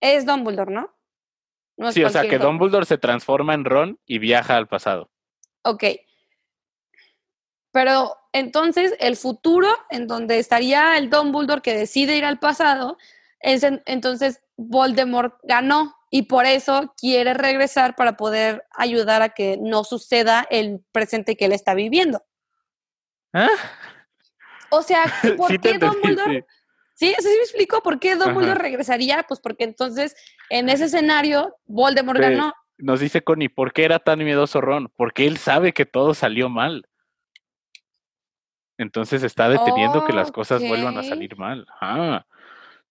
[0.00, 0.94] Es Dumbledore, ¿no?
[1.76, 5.10] no sí, o sea que Dumbledore se transforma en Ron y viaja al pasado.
[5.62, 5.84] Ok,
[7.76, 12.98] pero entonces el futuro, en donde estaría el Dumbledore que decide ir al pasado,
[13.40, 19.84] es entonces Voldemort ganó y por eso quiere regresar para poder ayudar a que no
[19.84, 22.22] suceda el presente que él está viviendo.
[23.32, 23.48] ¿Ah?
[24.70, 25.04] O sea,
[25.36, 26.46] ¿por qué Dumbledore?
[26.94, 30.14] Sí, eso sí me explico por qué Dumbledore regresaría, pues porque entonces
[30.50, 32.54] en ese escenario Voldemort ganó.
[32.78, 34.92] Nos dice Connie, ¿por qué era tan miedoso Ron?
[34.96, 36.86] Porque él sabe que todo salió mal.
[38.78, 41.66] Entonces está deteniendo que las cosas vuelvan a salir mal.
[41.80, 42.24] Ah.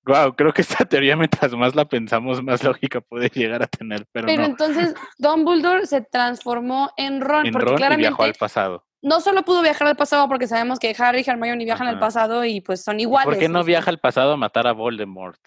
[0.06, 4.06] Wow, creo que esta teoría, mientras más la pensamos, más lógica puede llegar a tener.
[4.12, 8.86] Pero, pero entonces Dumbledore se transformó en Ron, porque claramente viajó al pasado.
[9.02, 12.44] No solo pudo viajar al pasado porque sabemos que Harry y Hermione viajan al pasado
[12.46, 13.26] y pues son iguales.
[13.26, 15.40] ¿Por qué no viaja al pasado a matar a Voldemort?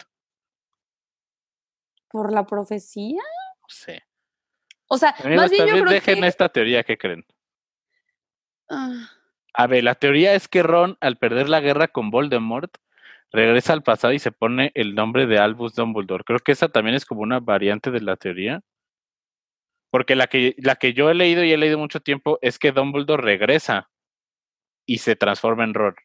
[2.09, 3.21] ¿Por la profecía?
[3.21, 4.03] No sé.
[4.87, 7.25] O sea, más bien yo creo dejen esta teoría, ¿qué creen?
[8.69, 9.09] Ah.
[9.59, 12.77] A ver, la teoría es que Ron, al perder la guerra con Voldemort,
[13.29, 16.23] regresa al pasado y se pone el nombre de Albus Dumbledore.
[16.23, 18.61] Creo que esa también es como una variante de la teoría.
[19.91, 22.71] Porque la que, la que yo he leído y he leído mucho tiempo es que
[22.71, 23.89] Dumbledore regresa
[24.85, 25.95] y se transforma en Ron.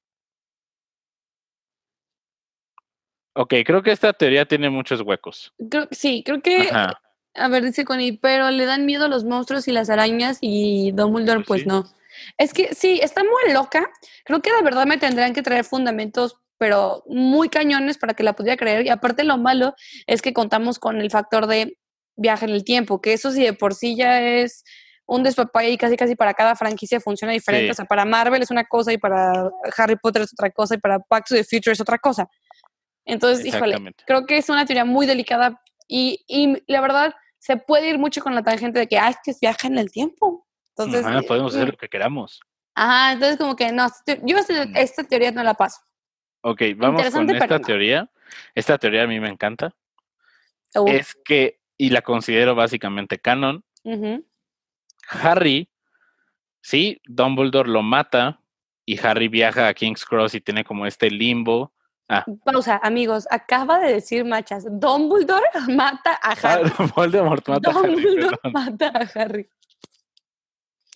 [3.36, 5.54] Ok, creo que esta teoría tiene muchos huecos.
[5.70, 9.70] Creo, sí, creo que, a ver, dice Connie, pero le dan miedo los monstruos y
[9.70, 11.84] las arañas y Dumbledore pues, pues no.
[12.38, 13.90] Es que sí, está muy loca.
[14.24, 18.34] Creo que de verdad me tendrán que traer fundamentos, pero muy cañones para que la
[18.34, 18.86] pudiera creer.
[18.86, 19.74] Y aparte lo malo
[20.06, 21.78] es que contamos con el factor de
[22.16, 24.64] viaje en el tiempo, que eso sí de por sí ya es
[25.06, 27.70] un despapay y casi casi para cada franquicia funciona diferente.
[27.70, 30.78] O sea, para Marvel es una cosa y para Harry Potter es otra cosa y
[30.78, 32.28] para Back to the Future es otra cosa.
[33.04, 37.90] Entonces, híjole, creo que es una teoría muy delicada y, y, la verdad se puede
[37.90, 40.43] ir mucho con la tangente de que, ah, es que viaja en el tiempo.
[40.76, 42.40] Entonces, podemos hacer lo que queramos.
[42.74, 43.88] Ajá, entonces como que no,
[44.24, 44.36] yo
[44.74, 45.80] esta teoría no la paso.
[46.40, 48.10] Ok, vamos con esta teoría.
[48.54, 49.74] Esta teoría a mí me encanta.
[50.74, 50.88] Uh.
[50.88, 53.64] Es que, y la considero básicamente canon,
[55.08, 55.70] Harry,
[56.60, 58.40] sí, Dumbledore lo mata
[58.84, 61.74] y Harry viaja a King's Cross y tiene como este limbo
[62.08, 62.24] Ah.
[62.44, 63.26] Pausa, amigos.
[63.30, 64.66] Acaba de decir Machas.
[64.68, 66.70] Dumbledore mata a ah, Harry.
[66.96, 68.30] Voldemort mata a Harry.
[68.52, 69.48] mata a Harry.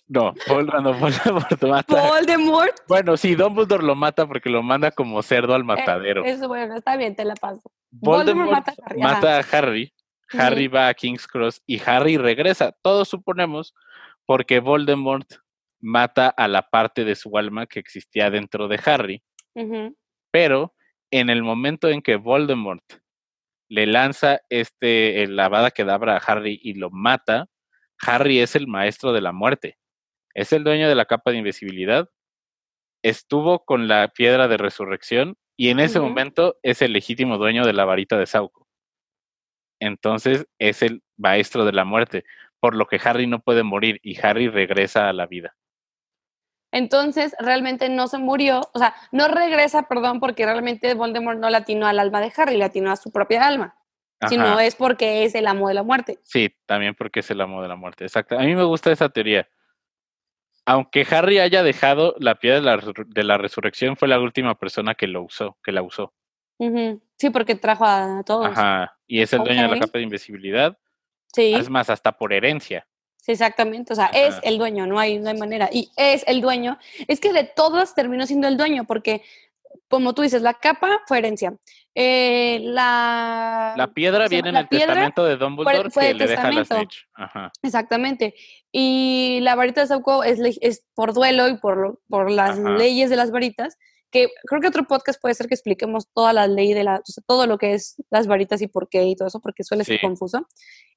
[0.09, 2.07] No, Voldemort, Voldemort mata.
[2.07, 2.75] Voldemort.
[2.87, 6.25] Bueno, sí, Dumbledore lo mata porque lo manda como cerdo al eh, matadero.
[6.25, 7.71] eso, bueno, está bien, te la paso.
[7.91, 8.99] Voldemort, mata a Harry.
[8.99, 9.93] Mata a Harry.
[10.31, 12.75] Harry va a King's Cross y Harry regresa.
[12.81, 13.75] Todos suponemos
[14.25, 15.27] porque Voldemort
[15.79, 19.23] mata a la parte de su alma que existía dentro de Harry.
[20.31, 20.73] Pero
[21.11, 22.83] en el momento en que Voldemort
[23.69, 27.47] le lanza este el lavada que dabra a Harry y lo mata,
[28.01, 29.77] Harry es el maestro de la muerte.
[30.33, 32.09] Es el dueño de la capa de invisibilidad.
[33.03, 37.73] Estuvo con la piedra de resurrección y en ese momento es el legítimo dueño de
[37.73, 38.67] la varita de Sauco.
[39.81, 42.25] Entonces es el maestro de la muerte,
[42.59, 45.55] por lo que Harry no puede morir y Harry regresa a la vida.
[46.71, 51.87] Entonces, realmente no se murió, o sea, no regresa, perdón, porque realmente Voldemort no latinó
[51.87, 53.75] al alma de Harry, latinó a su propia alma,
[54.27, 56.19] sino es porque es el amo de la muerte.
[56.23, 58.37] Sí, también porque es el amo de la muerte, exacto.
[58.37, 59.47] A mí me gusta esa teoría.
[60.69, 62.77] Aunque Harry haya dejado la piedra
[63.07, 66.13] de la, resurrección, fue la última persona que lo usó, que la usó.
[67.17, 68.45] Sí, porque trajo a todos.
[68.45, 70.77] Ajá, y es el dueño de la capa de invisibilidad.
[71.33, 71.55] Sí.
[71.55, 72.85] Es más, hasta por herencia.
[73.17, 73.93] Sí, exactamente.
[73.93, 75.69] O sea, es el dueño, no hay, no hay manera.
[75.71, 76.77] Y es el dueño.
[77.07, 79.23] Es que de todas terminó siendo el dueño, porque,
[79.87, 81.55] como tú dices, la capa fue herencia.
[81.95, 86.63] Eh, la, la piedra viene en el testamento de Dumbledore fue, que le deja la
[86.63, 87.07] Snitch.
[87.13, 87.51] Ajá.
[87.61, 88.35] Exactamente.
[88.71, 93.15] Y la varita de Sauco es, es por duelo y por, por las leyes de
[93.15, 93.77] las varitas
[94.11, 97.45] que creo que otro podcast puede ser que expliquemos toda la ley de la, todo
[97.45, 100.47] lo que es las varitas y por qué y todo eso, porque suele ser confuso.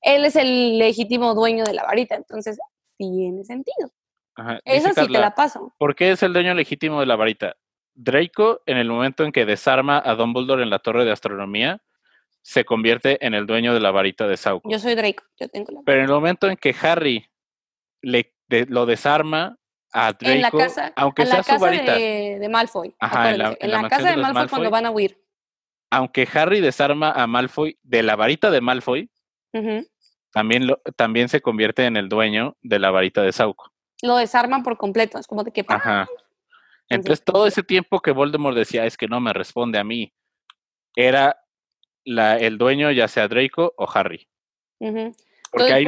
[0.01, 2.59] Él es el legítimo dueño de la varita, entonces
[2.97, 3.93] tiene sentido.
[4.35, 4.61] Ajá.
[4.65, 5.75] Esa sí te la paso.
[5.79, 7.55] ¿Por qué es el dueño legítimo de la varita?
[7.95, 11.83] Draco, en el momento en que desarma a Dumbledore en la torre de astronomía,
[12.43, 14.69] se convierte en el dueño de la varita de Sauco.
[14.71, 17.29] Yo soy Draco, yo tengo la Pero en el momento en que Harry
[18.01, 18.35] le,
[18.69, 19.59] lo desarma
[20.21, 21.95] en la casa, aunque sea su varita.
[21.95, 22.95] De, Malfoy.
[23.01, 25.23] en la, casa de, Malfoy, cuando van a huir.
[25.91, 29.11] Aunque Harry desarma a Malfoy de la varita de Malfoy,
[30.33, 33.71] también, lo, también se convierte en el dueño de la varita de Sauco.
[34.03, 35.65] Lo desarman por completo, es como de que...
[35.69, 36.09] Ajá.
[36.95, 40.13] Entonces todo ese tiempo que Voldemort decía es que no me responde a mí,
[40.95, 41.45] era
[42.05, 44.29] la, el dueño ya sea Draco o Harry.
[44.79, 45.87] Porque hay...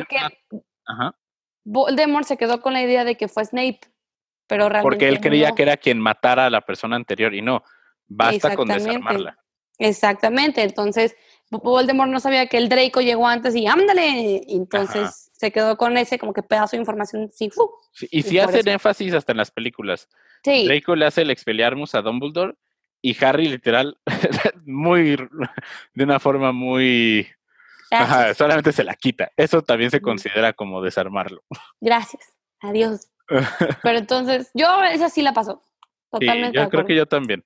[0.86, 1.16] Ajá.
[1.64, 3.80] Voldemort se quedó con la idea de que fue Snape.
[4.46, 7.64] Pero Porque él creía que era quien matara a la persona anterior y no,
[8.06, 9.38] basta con desarmarla.
[9.78, 11.16] Exactamente, entonces
[11.50, 16.18] Voldemort no sabía que el Draco llegó antes y ándale, entonces se quedó con ese
[16.18, 17.50] como que pedazo de información sí,
[18.11, 20.09] y si hacen énfasis hasta en las películas.
[20.44, 22.54] Draco le hace el Expelliarmus a Dumbledore
[23.02, 23.98] y Harry literal
[24.64, 25.16] muy
[25.94, 27.28] de una forma muy
[28.37, 29.30] solamente se la quita.
[29.37, 31.44] Eso también se considera como desarmarlo.
[31.80, 32.35] Gracias.
[32.61, 33.09] Adiós.
[33.83, 35.62] Pero entonces, yo esa sí la paso.
[36.11, 36.57] Totalmente.
[36.57, 37.44] yo creo que yo también.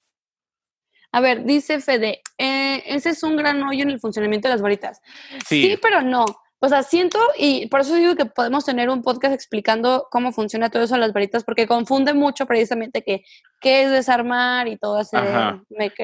[1.12, 4.62] A ver, dice Fede, eh, ese es un gran hoyo en el funcionamiento de las
[4.62, 5.00] varitas.
[5.46, 5.78] Sí.
[5.80, 6.24] pero no.
[6.60, 10.70] O sea, siento, y por eso digo que podemos tener un podcast explicando cómo funciona
[10.70, 13.22] todo eso de las varitas, porque confunde mucho precisamente que
[13.60, 15.16] qué es desarmar y todo ese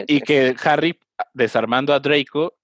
[0.07, 0.97] Y que Harry
[1.33, 2.55] desarmando a Draco,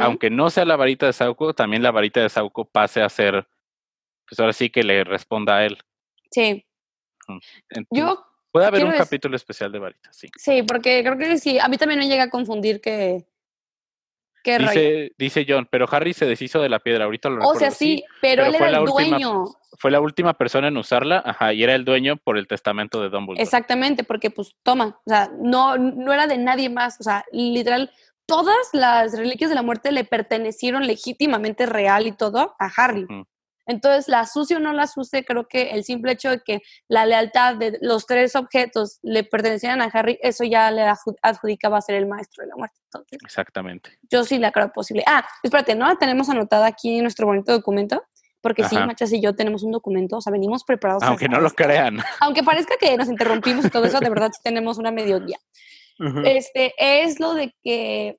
[0.00, 3.46] aunque no sea la varita de Sauco, también la varita de Sauco pase a ser,
[4.26, 5.78] pues ahora sí que le responda a él.
[6.30, 6.64] Sí.
[7.90, 8.24] Yo
[8.54, 10.28] Puede haber Quiero un capítulo especial de varitas, sí.
[10.38, 11.58] Sí, porque creo que sí.
[11.58, 13.24] A mí también me llega a confundir que.
[14.44, 14.70] ¿Qué rollo?
[14.70, 17.58] Dice, dice John, pero Harry se deshizo de la piedra, ahorita lo O recuerdo.
[17.58, 19.44] sea, sí, pero, pero él era el última- dueño.
[19.76, 23.08] Fue la última persona en usarla, ajá, y era el dueño por el testamento de
[23.08, 23.42] Dumbledore.
[23.42, 27.90] Exactamente, porque pues toma, o sea, no, no era de nadie más, o sea, literal,
[28.24, 33.02] todas las reliquias de la muerte le pertenecieron legítimamente real y todo a Harry.
[33.02, 33.26] Ujú.
[33.66, 37.06] Entonces, la sucio o no la use, creo que el simple hecho de que la
[37.06, 41.80] lealtad de los tres objetos le pertenecieran a Harry, eso ya le adju- adjudicaba a
[41.80, 42.76] ser el maestro de la muerte.
[42.84, 43.98] Entonces, Exactamente.
[44.10, 45.02] yo sí la creo posible.
[45.06, 45.86] Ah, espérate, ¿no?
[45.86, 48.02] La tenemos anotada aquí en nuestro bonito documento.
[48.40, 48.76] Porque sí.
[48.76, 51.02] Machas y yo tenemos un documento, o sea, venimos preparados.
[51.04, 52.00] Aunque no lo crean.
[52.20, 55.38] Aunque parezca que nos interrumpimos y todo eso, de verdad sí tenemos una medio guía.
[56.26, 58.18] Este, es lo de que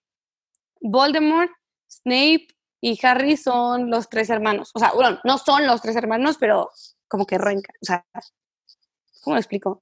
[0.82, 1.52] Voldemort,
[1.88, 2.48] Snape
[2.88, 4.70] y Harry son los tres hermanos.
[4.76, 6.70] O sea, bueno, no son los tres hermanos, pero
[7.08, 7.74] como que renca.
[7.82, 8.06] O sea,
[9.24, 9.82] ¿cómo lo explico?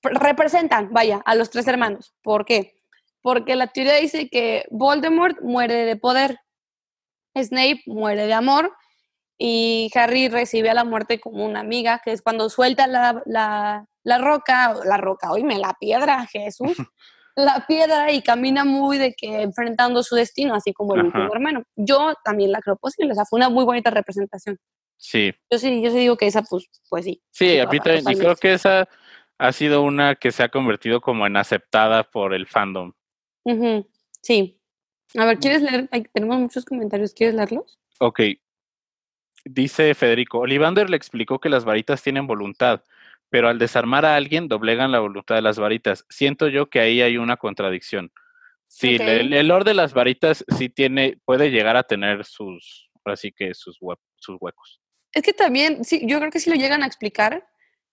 [0.00, 2.14] Pre- Representan, vaya, a los tres hermanos.
[2.22, 2.76] ¿Por qué?
[3.22, 6.38] Porque la teoría dice que Voldemort muere de poder,
[7.36, 8.72] Snape muere de amor
[9.36, 13.84] y Harry recibe a la muerte como una amiga, que es cuando suelta la, la,
[14.04, 16.76] la roca, la roca, oíme, la piedra, Jesús,
[17.36, 21.08] la piedra y camina muy de que enfrentando su destino, así como el Ajá.
[21.08, 21.62] último hermano.
[21.76, 24.58] Yo también la creo posible, o sea, fue una muy bonita representación.
[24.96, 27.22] Sí, Yo sí, yo sí digo que esa, pues, pues sí.
[27.30, 28.04] sí, a mí también.
[28.08, 28.88] Y creo que esa
[29.38, 32.92] ha sido una que se ha convertido como en aceptada por el fandom.
[33.44, 33.86] Ujú,
[34.20, 34.58] Sí.
[35.18, 35.88] A ver, ¿quieres leer?
[35.90, 37.78] Ay, tenemos muchos comentarios, ¿quieres leerlos?
[37.98, 38.20] Ok.
[39.44, 42.82] Dice Federico, Olivander le explicó que las varitas tienen voluntad,
[43.32, 46.04] pero al desarmar a alguien doblegan la voluntad de las varitas.
[46.10, 48.12] Siento yo que ahí hay una contradicción.
[48.66, 53.54] Sí, el, el de las varitas sí tiene, puede llegar a tener sus, así que
[53.54, 54.82] sus, hue- sus huecos.
[55.12, 57.48] Es que también, sí, yo creo que sí lo llegan a explicar,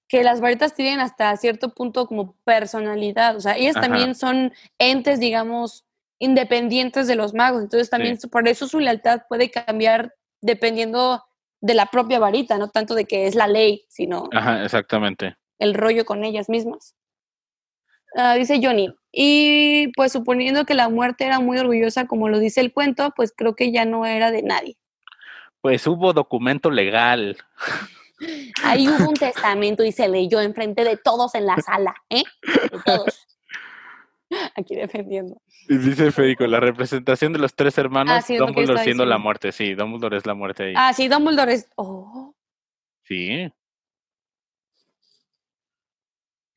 [0.09, 3.87] que las varitas tienen hasta cierto punto como personalidad, o sea, ellas Ajá.
[3.87, 5.85] también son entes, digamos,
[6.19, 11.23] independientes de los magos, entonces también por eso su lealtad puede cambiar dependiendo
[11.61, 15.37] de la propia varita, no tanto de que es la ley, sino Ajá, exactamente.
[15.57, 16.95] el rollo con ellas mismas.
[18.15, 22.61] Ah, dice Johnny, y pues suponiendo que la muerte era muy orgullosa, como lo dice
[22.61, 24.77] el cuento, pues creo que ya no era de nadie.
[25.61, 27.37] Pues hubo documento legal.
[28.63, 32.23] Ahí hubo un testamento y se leyó enfrente de todos en la sala, ¿eh?
[32.71, 33.27] De todos.
[34.55, 35.41] Aquí defendiendo.
[35.67, 39.51] Dice Federico, la representación de los tres hermanos, Ah, sí, Dumbledore siendo la muerte.
[39.51, 40.73] Sí, Dumbledore es la muerte ahí.
[40.75, 41.69] Ah, sí, Dumbledore es.
[41.75, 42.33] Oh,
[43.03, 43.51] Sí.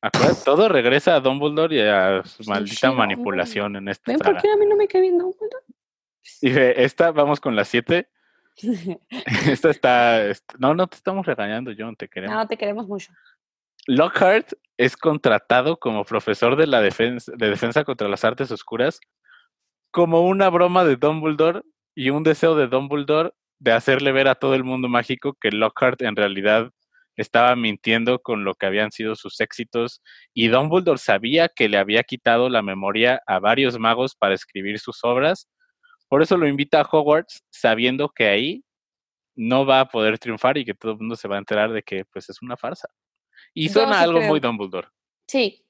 [0.01, 4.19] Acuérdate, todo regresa a Dumbledore y a su Sí, maldita sí, manipulación en esta ¿ven
[4.19, 5.63] por qué a mí no me cae bien Dumbledore?
[6.41, 8.09] Dice, esta, vamos con las siete.
[9.49, 12.35] Esta está, est- No, no te estamos regañando, John, te queremos.
[12.35, 13.11] No, te queremos mucho.
[13.87, 18.99] Lockhart es contratado como profesor de la defensa, de defensa contra las artes oscuras
[19.91, 21.61] como una broma de Dumbledore
[21.93, 26.01] y un deseo de Dumbledore de hacerle ver a todo el mundo mágico que Lockhart
[26.01, 26.71] en realidad
[27.17, 30.01] estaba mintiendo con lo que habían sido sus éxitos
[30.33, 35.03] y Dumbledore sabía que le había quitado la memoria a varios magos para escribir sus
[35.03, 35.47] obras,
[36.07, 38.63] por eso lo invita a Hogwarts sabiendo que ahí
[39.35, 41.83] no va a poder triunfar y que todo el mundo se va a enterar de
[41.83, 42.87] que pues es una farsa.
[43.53, 44.39] Y Yo suena sí algo muy.
[44.39, 44.87] Dumbledore.
[45.27, 45.65] Sí,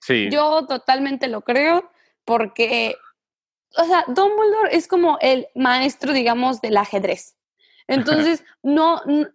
[0.00, 0.28] Sí.
[0.30, 1.90] yo totalmente lo creo
[2.26, 2.94] porque,
[3.76, 7.36] o sea, Dumbledore es como el maestro, digamos, del ajedrez.
[7.86, 9.28] Entonces, no, n-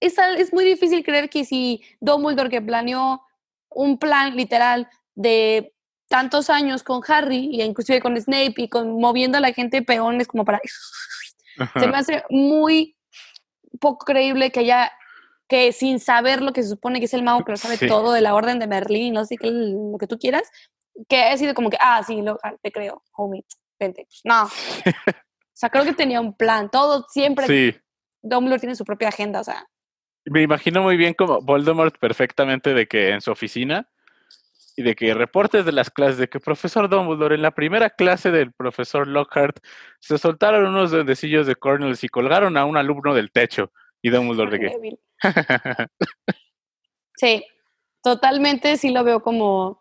[0.00, 3.22] es, al- es muy difícil creer que si Dumbledore que planeó
[3.70, 5.74] un plan literal de
[6.08, 10.28] tantos años con Harry y inclusive con Snape y con moviendo a la gente peones
[10.28, 10.60] como para
[11.78, 12.96] se me hace muy
[13.80, 14.92] poco creíble que haya
[15.52, 17.86] que sin saber lo que se supone que es el mago que lo sabe Sí.
[17.86, 20.50] todo de la orden de Merlín no sé qué lo que tú quieras
[21.10, 23.44] que haya sido como que ah sí lo, te creo homie
[23.78, 24.50] vente pues no o
[25.52, 27.76] sea creo que tenía un plan todo siempre Sí.
[28.22, 29.66] Dumbledore tiene su propia agenda o sea
[30.24, 33.90] Me imagino muy bien como Voldemort perfectamente de que en su oficina
[34.74, 38.30] y de que reportes de las clases de que profesor Dumbledore en la primera clase
[38.30, 39.58] del profesor Lockhart
[40.00, 43.70] se soltaron unos duendecillos de Cornels y colgaron a un alumno del techo
[44.02, 44.98] y Dumbledore de débil.
[47.16, 47.44] sí
[48.02, 49.80] totalmente sí lo veo como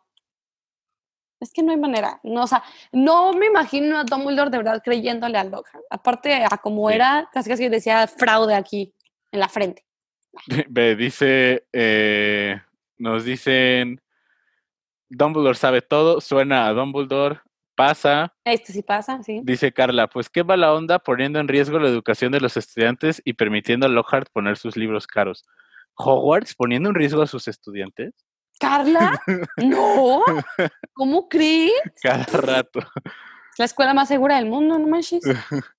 [1.39, 4.81] es que no hay manera no o sea no me imagino a Dumbledore de verdad
[4.83, 6.95] creyéndole a Lockhart aparte a como Sí.
[6.95, 8.93] era casi casi decía fraude aquí
[9.31, 9.85] en la frente
[10.69, 12.61] Ve, dice, eh,
[12.97, 13.99] nos dicen,
[15.09, 17.41] Dumbledore sabe todo, suena a Dumbledore,
[17.81, 19.41] pasa, Esto sí pasa, sí.
[19.43, 23.21] dice Carla, pues qué va la onda poniendo en riesgo la educación de los estudiantes
[23.25, 25.45] y permitiendo a Lockhart poner sus libros caros.
[25.95, 28.13] ¿Hogwarts poniendo en riesgo a sus estudiantes?
[28.59, 29.19] ¿Carla?
[29.57, 30.23] No.
[30.93, 31.73] ¿Cómo crees?
[32.01, 32.79] Cada rato.
[33.51, 35.21] Es la escuela más segura del mundo, no manches.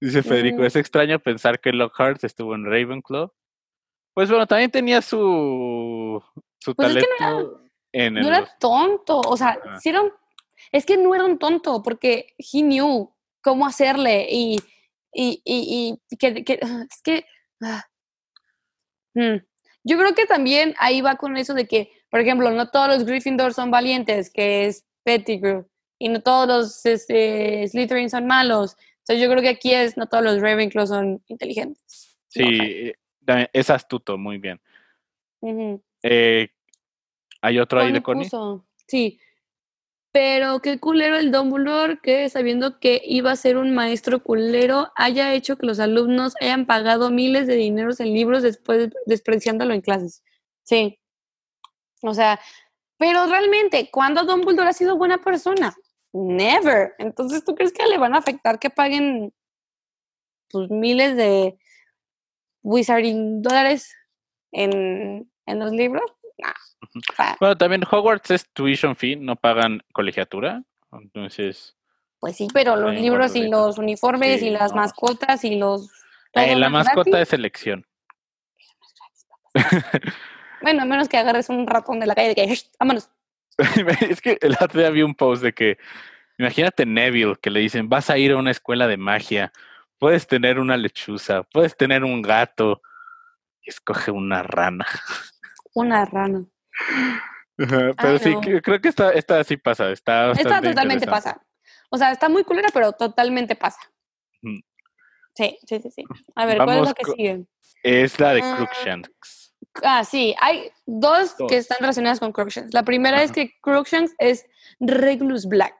[0.00, 0.64] Dice Federico, Mm.
[0.66, 3.32] es extraño pensar que Lockhart estuvo en Ravenclaw.
[4.12, 6.22] Pues bueno, también tenía su,
[6.58, 7.60] su Pues es que talento
[7.92, 9.78] en No era tonto, o sea, Ajá.
[9.80, 10.12] sí era un-
[10.72, 14.56] es que no era un tonto, porque he knew cómo hacerle y,
[15.12, 16.60] y, y, y que, que-
[16.90, 17.26] es que,
[17.62, 17.84] ah.
[19.14, 19.36] Mm.
[19.84, 23.04] yo creo que también ahí va con eso de que, por ejemplo, no todos los
[23.04, 29.22] Gryffindor son valientes, que es Pettigrew, y no todos los este, Slytherin son malos, entonces
[29.22, 32.16] yo creo que aquí es, no todos los Ravenclaw son inteligentes.
[32.28, 32.94] Sí, eh,
[33.24, 34.60] también es astuto, muy bien.
[35.40, 35.82] Ujú.
[36.02, 36.48] Eh,
[37.42, 38.24] ¿Hay otro ahí de Connie?
[38.24, 39.20] puso, Sí.
[40.14, 45.34] Pero qué culero el Dumbledore que sabiendo que iba a ser un maestro culero haya
[45.34, 50.22] hecho que los alumnos hayan pagado miles de dineros en libros después despreciándolo en clases.
[50.62, 51.00] Sí.
[52.00, 52.38] O sea,
[52.96, 55.74] pero realmente, ¿cuándo Dumbledore ha sido buena persona?
[56.12, 56.94] Never.
[56.98, 59.34] Entonces, ¿tú crees que le van a afectar que paguen
[60.48, 61.58] pues miles de
[62.62, 63.92] wizarding dólares
[64.52, 66.04] en, en los libros?
[66.38, 66.52] Nah.
[67.16, 70.62] Sea, Bueno, también Hogwarts es tuition fee, no pagan colegiatura.
[70.92, 71.76] Entonces,
[72.20, 74.76] Pues sí, pero los libros y los uniformes Sí, y las no.
[74.78, 75.90] mascotas y los...
[76.34, 77.28] eh, la mascota gratis.
[77.28, 77.86] es elección.
[80.62, 83.10] Bueno, a menos que agarres un ratón de la calle de que, "Shh, vámonos.
[84.10, 85.76] es que el otro día vi un post de que,
[86.38, 89.52] imagínate Neville, que le dicen, vas a ir a una escuela de magia,
[89.98, 92.80] puedes tener una lechuza, puedes tener un gato,
[93.60, 94.86] y escoge una rana.
[95.74, 96.44] Una rana.
[97.58, 98.40] Ajá, Pero sí, no.
[98.40, 101.40] creo que esta, esta sí pasa, está Esta totalmente pasa.
[101.90, 103.78] O sea, está muy culera, pero totalmente pasa.
[104.42, 106.04] Sí, sí, sí, sí.
[106.36, 107.44] A ver, ¿cuál es la que sigue?
[107.82, 108.56] Es la de Ah.
[108.56, 109.54] Crookshanks.
[109.82, 111.48] Ah, sí, hay dos, Dos.
[111.50, 112.72] que están relacionadas con Crookshanks.
[112.72, 114.46] La primera es que Crookshanks es
[114.78, 115.74] Regulus Black.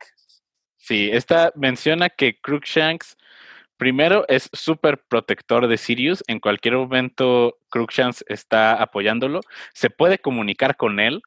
[0.76, 3.16] Sí, esta menciona que Crookshanks
[3.76, 6.22] primero es súper protector de Sirius.
[6.26, 9.40] En cualquier momento Crookshanks está apoyándolo.
[9.72, 11.22] Se puede comunicar con él.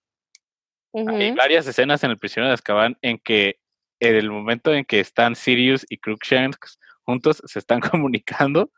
[0.93, 3.59] Hay varias escenas en El prisionero de Azkaban en que
[3.99, 8.71] en el momento en que están Sirius y Crookshanks juntos se están comunicando.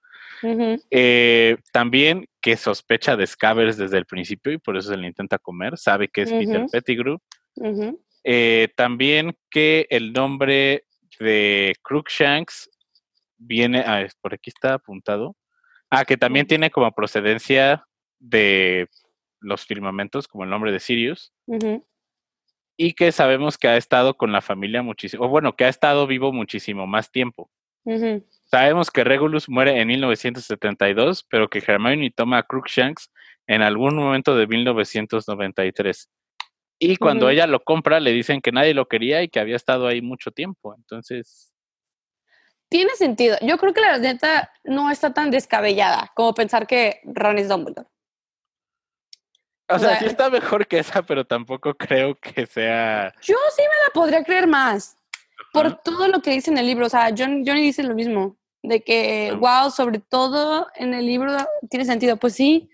[0.90, 5.38] Eh, también que sospecha de Scabbers desde el principio y por eso se le intenta
[5.38, 5.78] comer.
[5.78, 6.66] Sabe que es Peter.
[6.72, 7.20] Pettigrew.
[8.24, 10.86] Eh, también que el nombre
[11.20, 12.70] de Crookshanks
[13.40, 15.36] viene, ah, es- por aquí está apuntado.
[15.90, 17.84] Ah, que también tiene como procedencia
[18.20, 18.88] de
[19.40, 21.34] los firmamentos, como el nombre de Sirius,
[22.78, 26.06] y que sabemos que ha estado con la familia muchísimo, o bueno, que ha estado
[26.06, 27.50] vivo muchísimo más tiempo.
[28.46, 33.12] Sabemos que Regulus muere en 1972, pero que Hermione toma a Crookshanks
[33.48, 36.10] en algún momento de 1993.
[36.78, 37.34] Y cuando Ujú.
[37.34, 40.32] ella lo compra, le dicen que nadie lo quería y que había estado ahí mucho
[40.32, 40.74] tiempo.
[40.76, 41.49] Entonces,
[42.70, 43.38] Tiene sentido.
[43.42, 47.88] Yo creo que la neta no está tan descabellada como pensar que Ron es Dumbledore.
[49.68, 53.14] o, O sea, sea, sí está mejor que esa, pero tampoco creo que sea.
[53.22, 54.96] Yo sí me la podría creer más
[55.52, 56.86] por todo lo que dice en el libro.
[56.86, 61.36] O sea, John, Johnny dice lo mismo, de que, wow, sobre todo en el libro
[61.70, 62.18] tiene sentido.
[62.18, 62.70] Pues sí,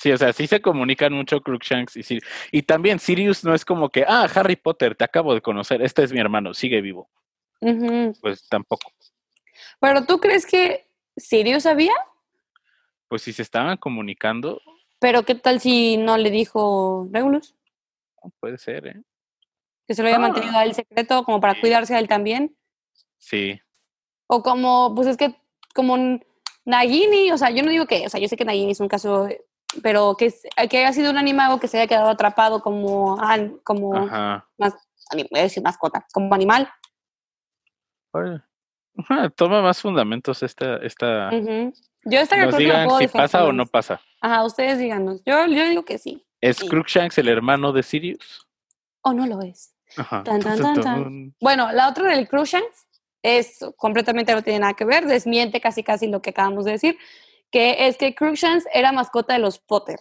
[0.00, 2.24] Sí, o sea, sí se comunican mucho Crookshanks y Sirius.
[2.52, 6.04] Y también Sirius no es como que, ah, Harry Potter, te acabo de conocer, este
[6.04, 7.10] es mi hermano, sigue vivo.
[8.20, 8.90] Pues tampoco.
[9.80, 11.92] pero ¿tú crees que Sirius sabía?
[13.08, 14.60] Pues si se estaban comunicando,
[15.00, 17.54] Pero ¿qué tal si no le dijo Regulus?
[18.40, 19.02] puede ser, ¿eh?
[19.86, 20.28] Que se lo había Ah.
[20.28, 22.56] mantenido a él secreto como para cuidarse a él también.
[23.16, 23.60] Sí.
[24.26, 25.34] O como, pues es que,
[25.74, 25.96] como
[26.64, 28.88] Nagini, o sea, yo no digo que, o sea, yo sé que Nagini es un
[28.88, 29.42] caso, eh,
[29.82, 30.34] pero que,
[30.68, 33.16] que haya sido un animago que se haya quedado atrapado como,
[33.64, 34.48] como, Ajá.
[34.60, 34.70] a
[35.30, 36.68] decir mascota, como animal.
[38.96, 41.30] Ajá, Toma más fundamentos esta, esta.
[41.32, 41.72] Ujú.
[42.04, 44.00] Yo esta Nos digan si pasa o no pasa.
[44.20, 45.22] Ajá, ustedes díganos.
[45.24, 46.24] Yo, yo digo que sí.
[46.40, 46.68] ¿Es Sí.
[46.68, 48.46] Crookshanks el hermano de Sirius?
[49.02, 49.74] O no lo es.
[49.96, 50.22] Ajá.
[50.24, 51.34] Tan, tan, tan.
[51.40, 52.86] Bueno, la otra del Crookshanks
[53.22, 56.98] es completamente no tiene nada que ver, desmiente casi casi lo que acabamos de decir,
[57.50, 59.98] que es que Crookshanks era mascota de los Potter.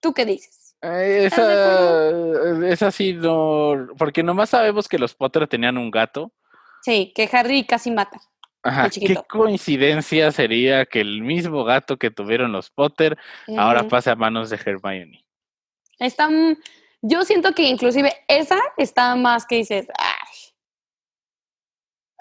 [0.00, 0.67] ¿Tú qué dices?
[0.82, 3.88] Eh, ¿Estás de Esa, esa sí no.
[3.98, 6.32] Porque nomás sabemos que los Potter tenían un gato.
[6.82, 8.20] Sí, que Harry casi mata.
[8.62, 8.90] Ajá.
[8.90, 13.16] Qué coincidencia sería que el mismo gato que tuvieron los Potter
[13.56, 15.24] ahora pase a manos de Hermione.
[15.98, 16.28] Está,
[17.02, 20.14] yo siento que inclusive esa está más que dices, ay.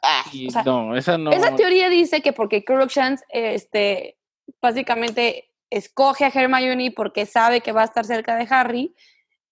[0.01, 1.32] Ay, Y o sea, no, esa no.
[1.32, 4.18] Esa teoría dice que porque Crookshanks, este,
[4.62, 8.95] básicamente escoge a Hermione porque sabe que va a estar cerca de Harry,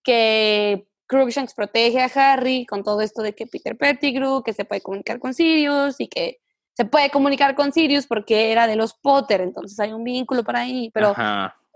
[0.03, 4.81] que Crookshanks protege a Harry con todo esto de que Peter Pettigrew, que se puede
[4.81, 6.39] comunicar con Sirius y que
[6.73, 10.55] se puede comunicar con Sirius porque era de los Potter, entonces hay un vínculo por
[10.55, 11.13] ahí, pero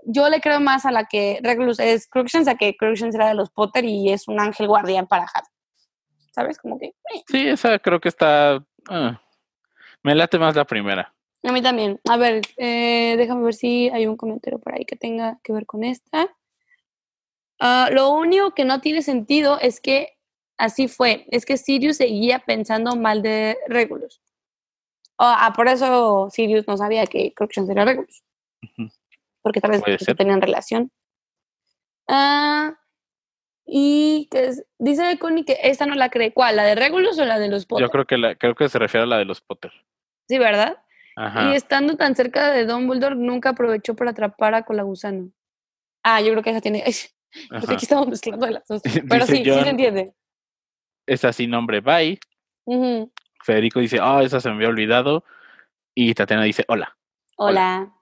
[0.05, 3.35] yo le creo más a la que Regulus es Crookshanks a que Crookshanks era de
[3.35, 5.47] los Potter y es un ángel guardián para Harry.
[6.31, 6.57] ¿Sabes?
[6.57, 6.87] Como que...
[6.87, 7.23] Eh.
[7.27, 8.63] Sí, esa creo que está...
[8.87, 9.21] Ah,
[10.03, 11.13] me late más la primera.
[11.43, 11.99] A mí también.
[12.09, 15.65] A ver, eh, déjame ver si hay un comentario por ahí que tenga que ver
[15.65, 16.27] con esta.
[17.59, 20.17] Ah, lo único que no tiene sentido es que
[20.57, 21.25] así fue.
[21.31, 24.21] Es que Sirius seguía pensando mal de Regulus.
[25.17, 28.23] ah, por eso Sirius no sabía que Crookshanks era Regulus.
[29.41, 29.81] Porque tal vez
[30.17, 30.91] tenían relación.
[32.07, 32.77] Ah,
[33.65, 36.33] y que dice Connie que esta no la cree.
[36.33, 36.55] ¿Cuál?
[36.55, 37.85] ¿La de Regulus o la de los Potter?
[37.85, 39.71] Yo creo que, la, creo que se refiere a la de los Potter.
[40.27, 40.77] Sí, ¿verdad?
[41.20, 45.32] Y estando tan cerca de Dumbledore, nunca aprovechó para atrapar a Colagusano.
[46.01, 46.84] Ah, yo creo que esa tiene.
[47.49, 48.82] Creo que aquí estamos mezclando las dos.
[49.09, 50.15] Pero sí, sí se entiende.
[51.05, 52.20] Es así nombre, bye.
[53.43, 55.24] Federico dice, oh, esa se me había olvidado.
[55.93, 56.97] Y Tatiana dice, hola.
[57.36, 57.93] Hola.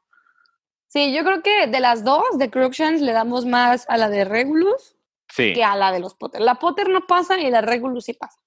[0.87, 4.23] Sí, yo creo que de las dos, de Crookshanks, le damos más a la de
[4.23, 4.95] Regulus
[5.35, 6.41] que a la de los Potter.
[6.41, 8.39] La Potter no pasa y la Regulus sí pasa.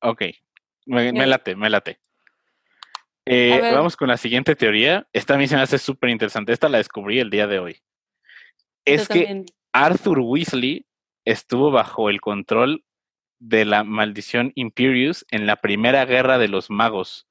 [0.00, 0.22] Ok,
[0.86, 2.00] me, me late, me late.
[3.24, 5.06] Eh, vamos con la siguiente teoría.
[5.12, 6.52] Esta a mí se me hace súper interesante.
[6.52, 7.82] Esta la descubrí el día de hoy.
[8.84, 10.86] Es que Arthur Weasley
[11.24, 12.84] estuvo bajo el control
[13.38, 17.28] de la maldición Imperius en la primera guerra de los magos.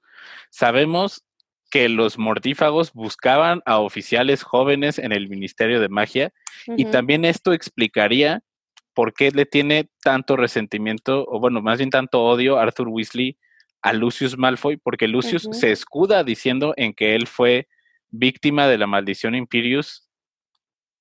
[0.49, 1.25] Sabemos
[1.69, 6.33] que los mortífagos buscaban a oficiales jóvenes en el Ministerio de Magia
[6.67, 8.43] y también esto explicaría
[8.93, 13.37] por qué le tiene tanto resentimiento, o bueno, más bien tanto odio a Arthur Weasley
[13.81, 17.67] a Lucius Malfoy, porque Lucius se escuda diciendo en que él fue
[18.09, 20.07] víctima de la maldición Imperius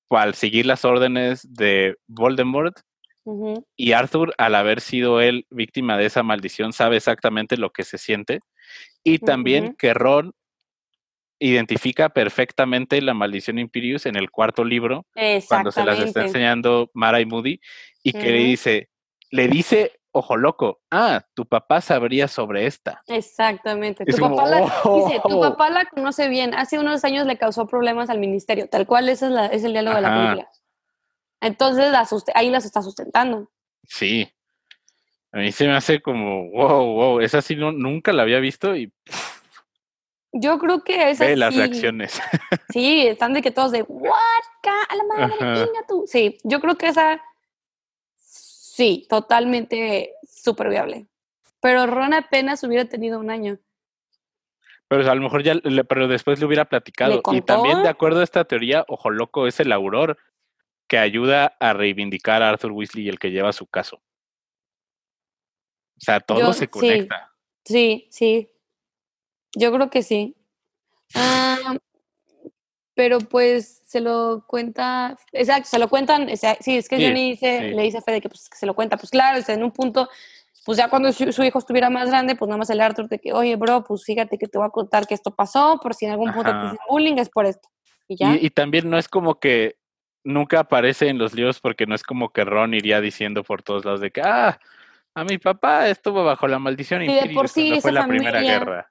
[0.09, 2.79] al seguir las órdenes de Voldemort.
[3.77, 7.97] Y Arthur, al haber sido él víctima de esa maldición, sabe exactamente lo que se
[7.97, 8.39] siente.
[9.03, 10.33] Y también que Ron
[11.39, 15.05] identifica perfectamente la maldición Imperius en el cuarto libro,
[15.47, 17.59] cuando se las está enseñando Mara y Moody,
[18.03, 18.89] y que le dice,
[19.29, 23.01] le dice ojo loco, ah, tu papá sabría sobre esta.
[23.07, 24.05] Exactamente.
[24.05, 25.41] Tu, papá, la, dice, tu oh".
[25.41, 26.53] papá la conoce bien.
[26.53, 29.73] Hace unos años le causó problemas al ministerio, tal cual ese es, la, es el
[29.73, 30.49] diálogo de la película.
[31.41, 31.93] Entonces
[32.35, 33.49] ahí las está sustentando.
[33.83, 34.31] Sí.
[35.31, 38.75] A mí se me hace como, wow, wow, esa sí no, nunca la había visto
[38.75, 38.91] y...
[40.33, 42.21] Yo creo que esa Ve las reacciones.
[42.71, 44.07] Sí, están de que todos de, what,
[44.89, 46.05] a la madre, niña tú.
[46.07, 47.21] Sí, yo creo que esa
[48.71, 51.07] Sí, totalmente súper viable.
[51.59, 53.59] Pero Ron apenas hubiera tenido un año.
[54.87, 55.55] Pero a lo mejor ya,
[55.89, 57.21] pero después le hubiera platicado.
[57.33, 60.17] y también de acuerdo a esta teoría, Ojo Loco es el auror
[60.87, 63.97] que ayuda a reivindicar a Arthur Weasley y el que lleva su caso.
[63.97, 67.29] O sea, todo se conecta.
[67.65, 68.53] Sí, sí,
[69.53, 70.37] Yo creo que sí.
[71.13, 71.75] Ah,
[72.93, 77.83] pero pues se lo cuenta, exacto, se lo cuentan, sí, es que Johnny dice, le
[77.83, 80.09] dice a Fede que, pues, que se lo cuenta, pues claro, en un punto,
[80.65, 83.33] pues ya cuando su, hijo estuviera más grande, pues nada más el Arthur de que,
[83.33, 86.11] oye, bro, pues fíjate que te voy a contar que esto pasó, por si en
[86.11, 87.69] algún punto te bullying, es por esto.
[88.07, 88.35] Y, ya.
[88.35, 89.77] Y, también no es como que
[90.23, 93.85] nunca aparece en los libros porque no es como que Ron iría diciendo por todos
[93.85, 94.59] lados de que, ah,
[95.15, 98.90] a mi papá estuvo bajo la maldición y por sí fue la primera guerra.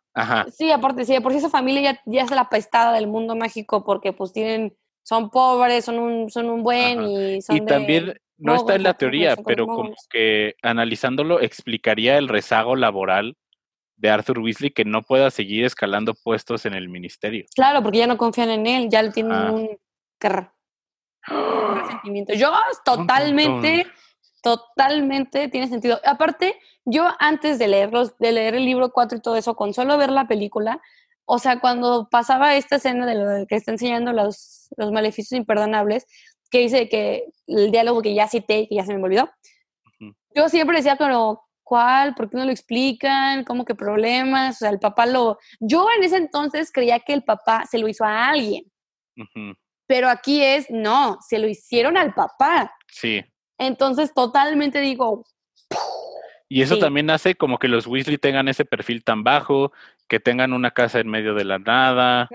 [0.53, 3.85] Sí, aparte, sí, por sí esa familia ya, ya es la pestada del mundo mágico
[3.85, 8.55] porque pues tienen, son pobres, son un, son un buen y son Y también, no
[8.55, 13.37] está en la teoría, pero como que analizándolo explicaría el rezago laboral
[13.97, 17.45] de Arthur Weasley que no pueda seguir escalando puestos en el ministerio.
[17.55, 19.79] Claro, porque ya no confían en él, ya le tienen un, un
[21.77, 22.33] resentimiento.
[22.33, 22.51] Yo
[22.83, 23.87] totalmente
[24.43, 26.01] totalmente tiene sentido.
[26.05, 29.99] Aparte, yo antes de leerlos, de leer el libro 4 y todo eso, con solo
[29.99, 30.81] ver la película,
[31.25, 36.07] o sea, cuando pasaba esta escena de lo que está enseñando los, los maleficios imperdonables,
[36.51, 39.31] que dice que el diálogo que ya cité, que ya se me olvidó,
[40.35, 42.15] yo siempre decía, pero, ¿cuál?
[42.15, 43.45] ¿Por qué no lo explican?
[43.45, 44.57] ¿Cómo que problemas?
[44.57, 45.39] O sea, el papá lo...
[45.59, 48.65] Yo en ese entonces creía que el papá se lo hizo a alguien.
[49.87, 52.73] Pero aquí es, no, se lo hicieron al papá.
[52.89, 53.23] Sí.
[53.61, 55.25] Entonces, totalmente digo...
[56.49, 59.71] Y eso también hace como que los Weasley tengan ese perfil tan bajo,
[60.09, 62.29] que tengan una casa en medio de la nada.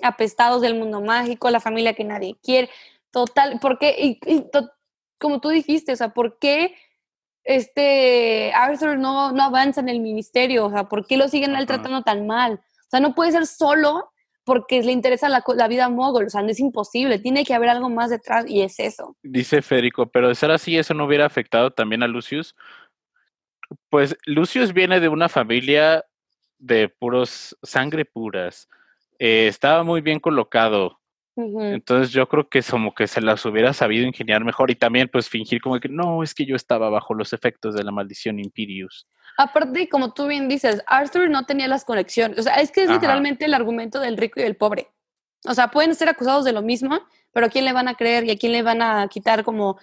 [0.00, 2.70] Apestados del mundo mágico, la familia que nadie quiere.
[3.10, 4.18] Total, porque, y,
[5.18, 6.74] como tú dijiste, o sea, ¿por qué
[7.44, 10.64] este Arthur no, no avanza en el ministerio?
[10.64, 12.54] O sea, ¿por qué lo siguen él tratando tan mal?
[12.54, 14.10] O sea, no puede ser solo
[14.50, 17.88] porque le interesa la, vida mogul, o sea, no es imposible, tiene que haber algo
[17.88, 19.16] más detrás y es eso.
[19.22, 22.56] Dice Federico, pero de ser así, eso no hubiera afectado también a Lucius.
[23.88, 26.04] Pues Lucius viene de una familia
[26.58, 28.68] de puros sangre puras.
[29.20, 30.98] Eh, estaba muy bien colocado.
[31.36, 35.28] Entonces yo creo que como que se las hubiera sabido ingeniar mejor y también pues
[35.28, 39.06] fingir como que no, es que yo estaba bajo los efectos de la maldición Imperius.
[39.42, 42.38] Aparte, como tú bien dices, Arthur no tenía las conexiones.
[42.38, 42.96] O sea, es que es Ajá.
[42.96, 44.88] literalmente el argumento del rico y del pobre.
[45.46, 47.00] O sea, pueden ser acusados de lo mismo,
[47.32, 49.78] pero ¿a quién le van a creer y a quién le van a quitar como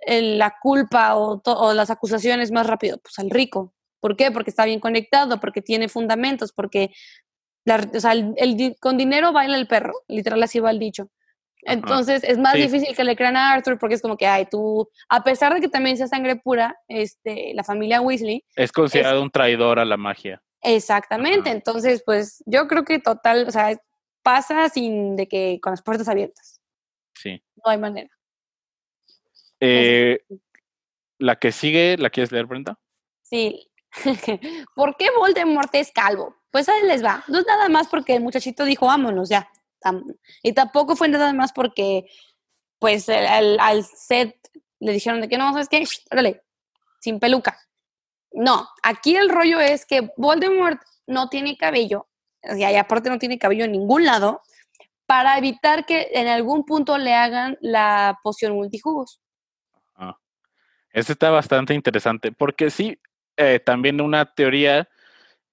[0.00, 2.98] el- la culpa o, to- o las acusaciones más rápido?
[2.98, 3.74] Pues al rico.
[4.00, 4.30] ¿Por qué?
[4.30, 6.90] Porque está bien conectado, porque tiene fundamentos, porque
[7.66, 11.08] la- o sea, el, el con dinero baila el perro, literal así va el dicho.
[11.64, 12.62] Entonces es más Sí.
[12.62, 15.60] difícil que le crean a Arthur porque es como que, ay, tú, a pesar de
[15.60, 19.96] que también sea sangre pura, este, la familia Weasley, Es considerado un traidor a la
[19.96, 20.42] magia.
[20.60, 21.56] Exactamente, Ajá.
[21.58, 23.76] entonces pues yo creo que total, o sea,
[24.22, 26.60] pasa sin de que con las puertas abiertas,
[27.14, 27.42] Sí.
[27.64, 28.10] no hay manera.
[29.60, 30.20] Eh,
[31.18, 32.78] la que sigue, ¿la quieres leer, Brenda?
[33.22, 33.68] Sí.
[34.74, 36.36] ¿Por qué Voldemort es calvo?
[36.50, 37.22] Pues ahí les va.
[37.28, 39.48] No es nada más porque el muchachito dijo vámonos ya.
[40.42, 42.06] Y tampoco fue nada más porque
[42.78, 44.36] pues al, set
[44.80, 45.84] le dijeron de que no, ¿sabes qué?
[46.10, 46.42] Órale,
[47.00, 47.58] sin peluca.
[48.32, 52.08] No, aquí el rollo es que Voldemort no tiene cabello,
[52.42, 54.42] y aparte no tiene cabello en ningún lado,
[55.06, 59.20] para evitar que en algún punto le hagan la poción multijugos.
[60.92, 62.98] Ese está bastante interesante, porque sí,
[63.36, 64.88] eh, también una teoría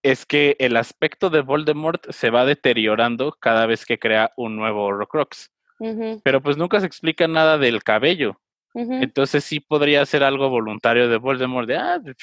[0.04, 4.86] es que el aspecto de Voldemort se va deteriorando cada vez que crea un nuevo
[4.86, 8.40] Horcrux, Ujú, pero pues nunca se explica nada del cabello.
[8.76, 12.16] Entonces sí podría ser algo voluntario de Voldemort de ah, de-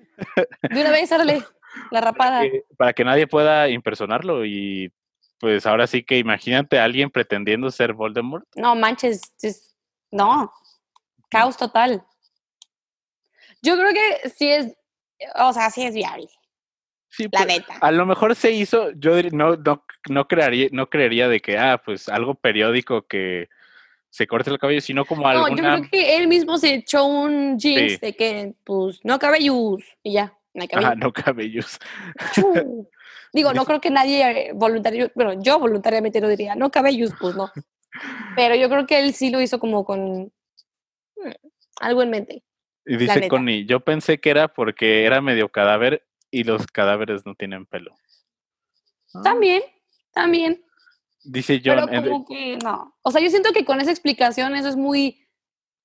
[0.70, 1.44] una vez, árale,
[1.90, 2.42] la rapada.
[2.42, 4.90] que- para que nadie pueda impersonarlo y
[5.38, 8.46] pues ahora sí que imagínate a alguien pretendiendo ser Voldemort.
[8.56, 9.76] No manches, es-
[10.10, 10.52] no,
[11.28, 12.04] caos total.
[13.60, 14.74] Yo creo que sí es,
[15.36, 16.28] o sea, sí es viable,
[17.10, 17.74] Sí, la pues, neta.
[17.80, 21.80] a lo mejor se hizo, yo no, no, no crearía, no creería de que, ah,
[21.84, 23.48] pues algo periódico que
[24.08, 27.58] se corte el cabello, sino como No, yo creo que él mismo se echó un
[27.58, 27.98] jeans Sí.
[27.98, 30.86] de que, pues, no cabellos y ya, no hay cabello.
[30.88, 31.78] ajá, no cabellos.
[33.32, 37.50] Digo, no creo que nadie voluntario, bueno, yo voluntariamente lo diría, no cabellos, pues no.
[38.36, 40.24] Pero yo creo que él sí lo hizo como con
[41.16, 41.30] mm,
[41.80, 42.42] algo en mente.
[42.84, 43.28] Y dice.
[43.28, 47.94] Connie, yo pensé que era porque era medio cadáver y los cadáveres no tienen pelo.
[49.14, 49.62] Ah, También,
[50.12, 50.64] también.
[51.24, 52.96] Dice John, pero como que no.
[53.02, 55.24] O sea, yo siento que con esa explicación eso es muy,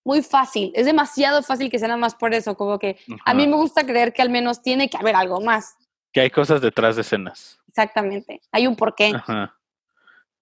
[0.03, 0.71] muy fácil.
[0.73, 2.55] Es demasiado fácil que sea nada más por eso.
[2.55, 5.75] Como que a mí me gusta creer que al menos tiene que haber algo más.
[6.11, 7.59] que hay cosas detrás de escenas.
[7.67, 8.41] Exactamente.
[8.51, 9.11] Hay un porqué.
[9.13, 9.56] Ajá.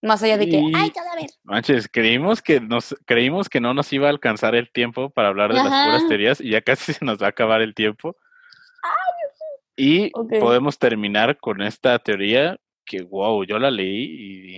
[0.05, 1.29] Más allá de que, Y- ay, cadáver.
[1.43, 5.49] Manches, creímos que nos creímos que no nos iba a alcanzar el tiempo para hablar
[5.51, 8.15] de las puras teorías y ya casi se nos va a acabar el tiempo.
[9.77, 14.03] Y podemos terminar con esta teoría que wow, yo la leí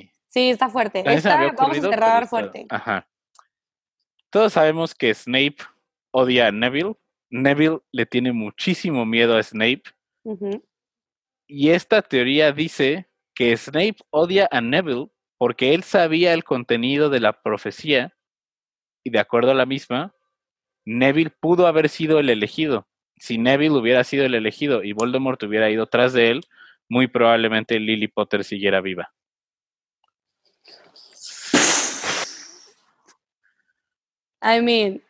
[0.02, 1.02] y Sí, está fuerte.
[1.06, 2.66] Esta, vamos a cerrar está- fuerte.
[2.70, 3.08] Ajá.
[4.30, 5.56] Todos sabemos que Snape
[6.12, 6.96] odia a Neville.
[7.30, 9.84] Neville le tiene muchísimo miedo a Snape
[11.48, 15.08] y esta teoría dice que Snape odia a Neville
[15.38, 18.16] porque él sabía el contenido de la profecía
[19.04, 20.14] y de acuerdo a la misma,
[20.86, 22.88] Neville pudo haber sido el elegido.
[23.18, 26.42] Si Neville hubiera sido el elegido y Voldemort hubiera ido tras de él,
[26.90, 29.14] muy probablemente Lily Potter siguiera viva.
[34.42, 35.02] I mean,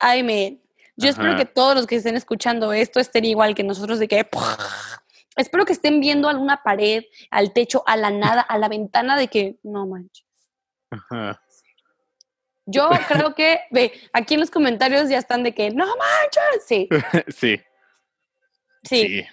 [0.00, 0.60] I mean.
[0.96, 4.24] Yo espero que todos los que estén escuchando esto estén igual que nosotros de que
[5.36, 9.28] espero que estén viendo alguna pared, al techo, a la nada, a la ventana de
[9.28, 10.26] que no manches.
[10.90, 11.40] Ajá.
[12.66, 16.64] Yo creo que, ve, aquí en los comentarios ya están de que no manches.
[16.66, 16.88] Sí,
[17.28, 17.60] Sí,
[18.82, 19.24] sí, sí.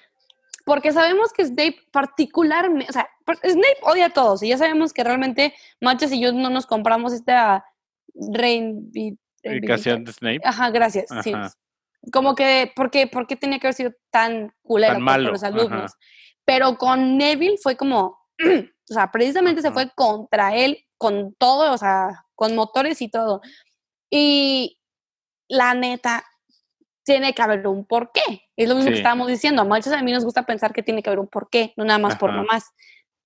[0.65, 3.09] Porque sabemos que Snape particularmente, o sea,
[3.43, 7.13] Snape odia a todos y ya sabemos que realmente Manches y yo no nos compramos
[7.13, 7.65] esta
[8.13, 10.41] Ubicación de Snape.
[10.43, 11.07] Ajá, gracias.
[11.23, 11.33] Sí.
[12.11, 15.21] Como que, ¿por qué, por qué tenía que haber sido tan culero Tan pues, con
[15.21, 15.53] malo, los ajá.
[15.53, 15.91] alumnos?
[16.45, 21.77] Pero con Neville fue como, o sea, precisamente se fue contra él con todo, o
[21.77, 23.41] sea, con motores y todo.
[24.09, 24.79] Y
[25.47, 26.23] la neta,
[27.03, 28.43] tiene que haber un porqué.
[28.55, 29.61] Es lo mismo que estábamos diciendo.
[29.61, 31.99] A muchos a mí nos gusta pensar que tiene que haber un porqué, no nada
[31.99, 32.39] más por Ajá.
[32.39, 32.71] nomás.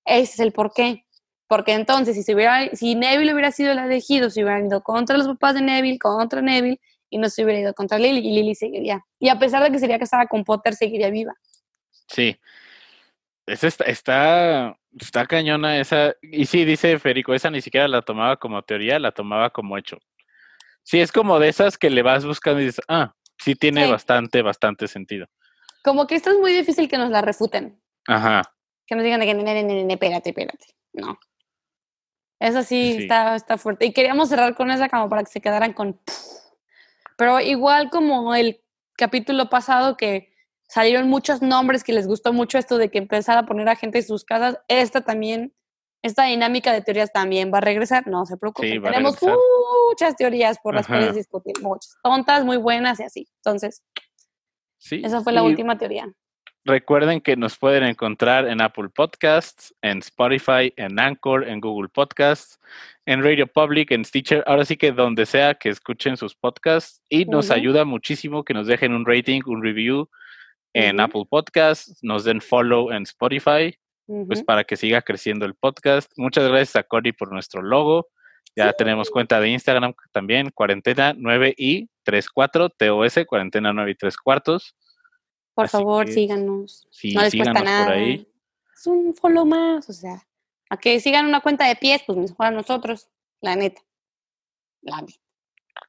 [0.04, 1.04] Ese es el porqué.
[1.48, 5.16] Porque entonces, si, se hubiera, si Neville hubiera sido el elegido, se hubieran ido contra
[5.16, 6.80] los papás de Neville, contra Neville,
[7.10, 9.04] y no se hubiera ido contra Lily, y Lily seguiría.
[9.18, 11.34] Y a pesar de que sería casada con Potter, seguiría viva.
[12.08, 12.38] Sí.
[13.46, 16.14] esa está, está, está cañona esa.
[16.22, 19.98] Y sí, dice Federico, esa ni siquiera la tomaba como teoría, la tomaba como hecho.
[20.82, 23.90] Sí, es como de esas que le vas buscando y dices, ah, sí tiene Sí.
[23.90, 25.26] bastante, bastante sentido.
[25.84, 27.80] Como que esto es muy difícil que nos la refuten.
[28.08, 28.42] Ajá.
[28.86, 30.66] Que nos digan de que, "Ne, ne, ne, ne, espérate, espérate.
[30.92, 31.18] No.
[32.40, 33.02] Esa sí, Sí.
[33.02, 33.86] Está, está fuerte.
[33.86, 36.00] Y queríamos cerrar con esa como para que se quedaran con...
[37.16, 38.62] Pero igual como el
[38.96, 40.32] capítulo pasado que
[40.68, 43.98] salieron muchos nombres que les gustó mucho esto de que empezara a poner a gente
[43.98, 45.54] en sus casas, esta también,
[46.02, 48.72] esta dinámica de teorías también va a regresar, no se preocupen.
[48.72, 49.16] Sí, Tenemos
[49.90, 50.94] muchas teorías por las Ajá.
[50.98, 53.28] cuales discutir, muchas, tontas, muy buenas y así.
[53.44, 53.82] Entonces,
[54.78, 55.00] Sí.
[55.04, 56.12] esa fue la última teoría.
[56.66, 62.58] Recuerden que nos pueden encontrar en Apple Podcasts, en Spotify, en Anchor, en Google Podcasts,
[63.04, 64.42] en Radio Public, en Stitcher.
[64.48, 67.00] Ahora sí que donde sea que escuchen sus podcasts.
[67.08, 70.10] Y nos ayuda muchísimo que nos dejen un rating, un review
[70.72, 70.98] en.
[70.98, 73.78] Apple Podcasts, nos den follow en Spotify,
[74.26, 76.10] pues para que siga creciendo el podcast.
[76.16, 78.08] Muchas gracias a Cory por nuestro logo.
[78.56, 84.16] Ya tenemos cuenta de Instagram también, cuarentena 9 y 34, TOS, cuarentena 9 y 3
[84.16, 84.74] cuartos.
[85.56, 86.86] Por así favor, que síganos.
[86.92, 87.86] Sí, no les cuesta nada.
[87.86, 88.28] por ahí.
[88.74, 90.22] Es un follow más, o sea,
[90.70, 93.08] a que sigan una cuenta de pies, pues mejor a nosotros,
[93.40, 93.80] la neta.
[94.82, 95.18] La neta.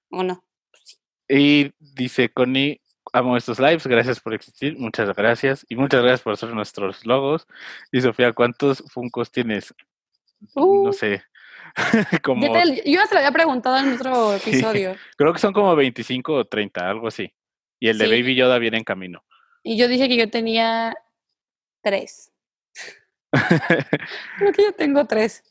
[0.09, 0.43] ¿O no?
[1.30, 2.82] Y dice Connie,
[3.13, 5.65] amo estos lives, gracias por existir, muchas gracias.
[5.70, 7.45] Y muchas gracias por hacer nuestros logos.
[7.91, 9.74] Y Sofía, ¿cuántos Funcos tienes?
[10.55, 10.93] no Uh.
[10.93, 11.24] sé.
[12.24, 14.49] como, Yo, te- yo te lo había preguntado en otro Sí.
[14.49, 14.95] episodio.
[15.18, 17.34] creo que son como 25 o 30, algo así.
[17.80, 18.11] Y el de Sí.
[18.11, 19.24] Baby Yoda viene en camino.
[19.68, 20.95] Y yo dije que yo tenía
[21.84, 22.32] tres.
[24.38, 25.43] Creo que yo tengo tres.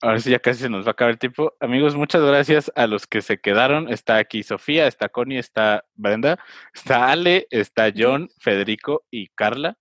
[0.00, 1.52] Ahora sí, ya casi se nos va a acabar el tiempo.
[1.58, 3.92] Amigos, muchas gracias a los que se quedaron.
[3.92, 6.38] Está aquí Sofía, está Connie, está Brenda,
[6.72, 9.76] está Ale, está John, Federico y Carla.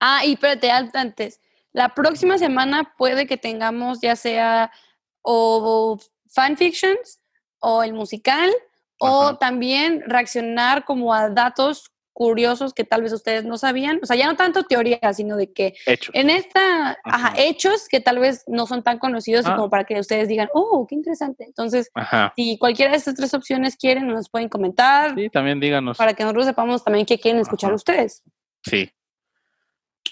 [0.00, 1.42] Ah, y espérate, an- antes.
[1.72, 4.72] La próxima semana puede que tengamos ya sea
[5.20, 6.00] o
[6.32, 7.20] fanfictions
[7.58, 8.50] o el musical
[8.98, 13.98] o también reaccionar como a datos curiosos que tal vez ustedes no sabían.
[14.02, 16.14] O sea, ya no tanto teoría, sino de que Hechos.
[16.14, 17.34] en esta, ajá, Ajá.
[17.36, 19.56] hechos que tal vez no son tan conocidos y Ah.
[19.56, 21.44] como para que ustedes digan, oh, qué interesante.
[21.44, 22.32] Entonces, Ajá.
[22.36, 25.98] si cualquiera de estas tres opciones quieren, nos pueden comentar Sí, también díganos.
[25.98, 28.22] para que nosotros sepamos también qué quieren escuchar ustedes.
[28.64, 28.90] Sí.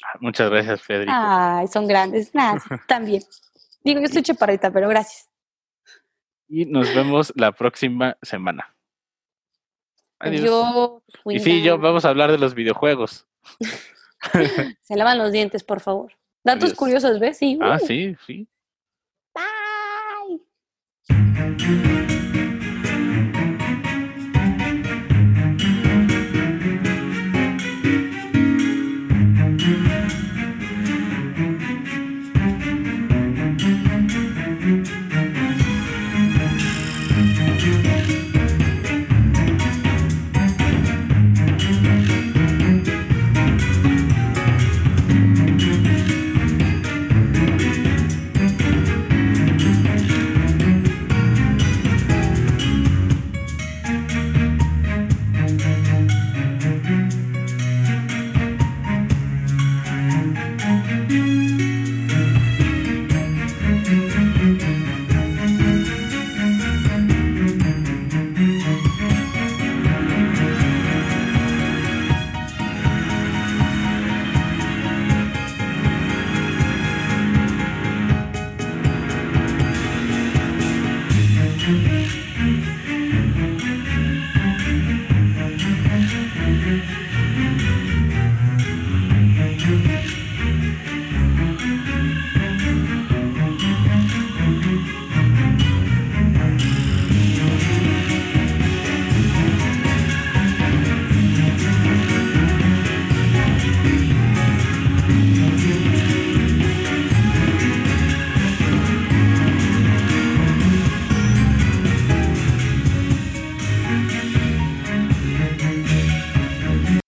[0.05, 1.12] Ah, Muchas gracias, Federico.
[1.16, 2.34] Ay, son grandes.
[2.34, 3.22] Nada, también.
[3.84, 5.28] Digo, yo estoy chaparrita, pero gracias.
[6.48, 8.74] Y nos vemos la próxima semana.
[10.22, 10.44] Adiós.
[10.44, 13.26] Yo, y sí, yo vamos a hablar de los videojuegos.
[14.82, 16.12] Se lavan los dientes, por favor.
[16.44, 16.78] Datos Adiós.
[16.78, 17.38] curiosos, ¿ves?
[17.38, 17.58] Sí.
[17.60, 17.86] Ah, uh.
[17.86, 18.46] sí, sí.
[19.34, 20.40] Bye.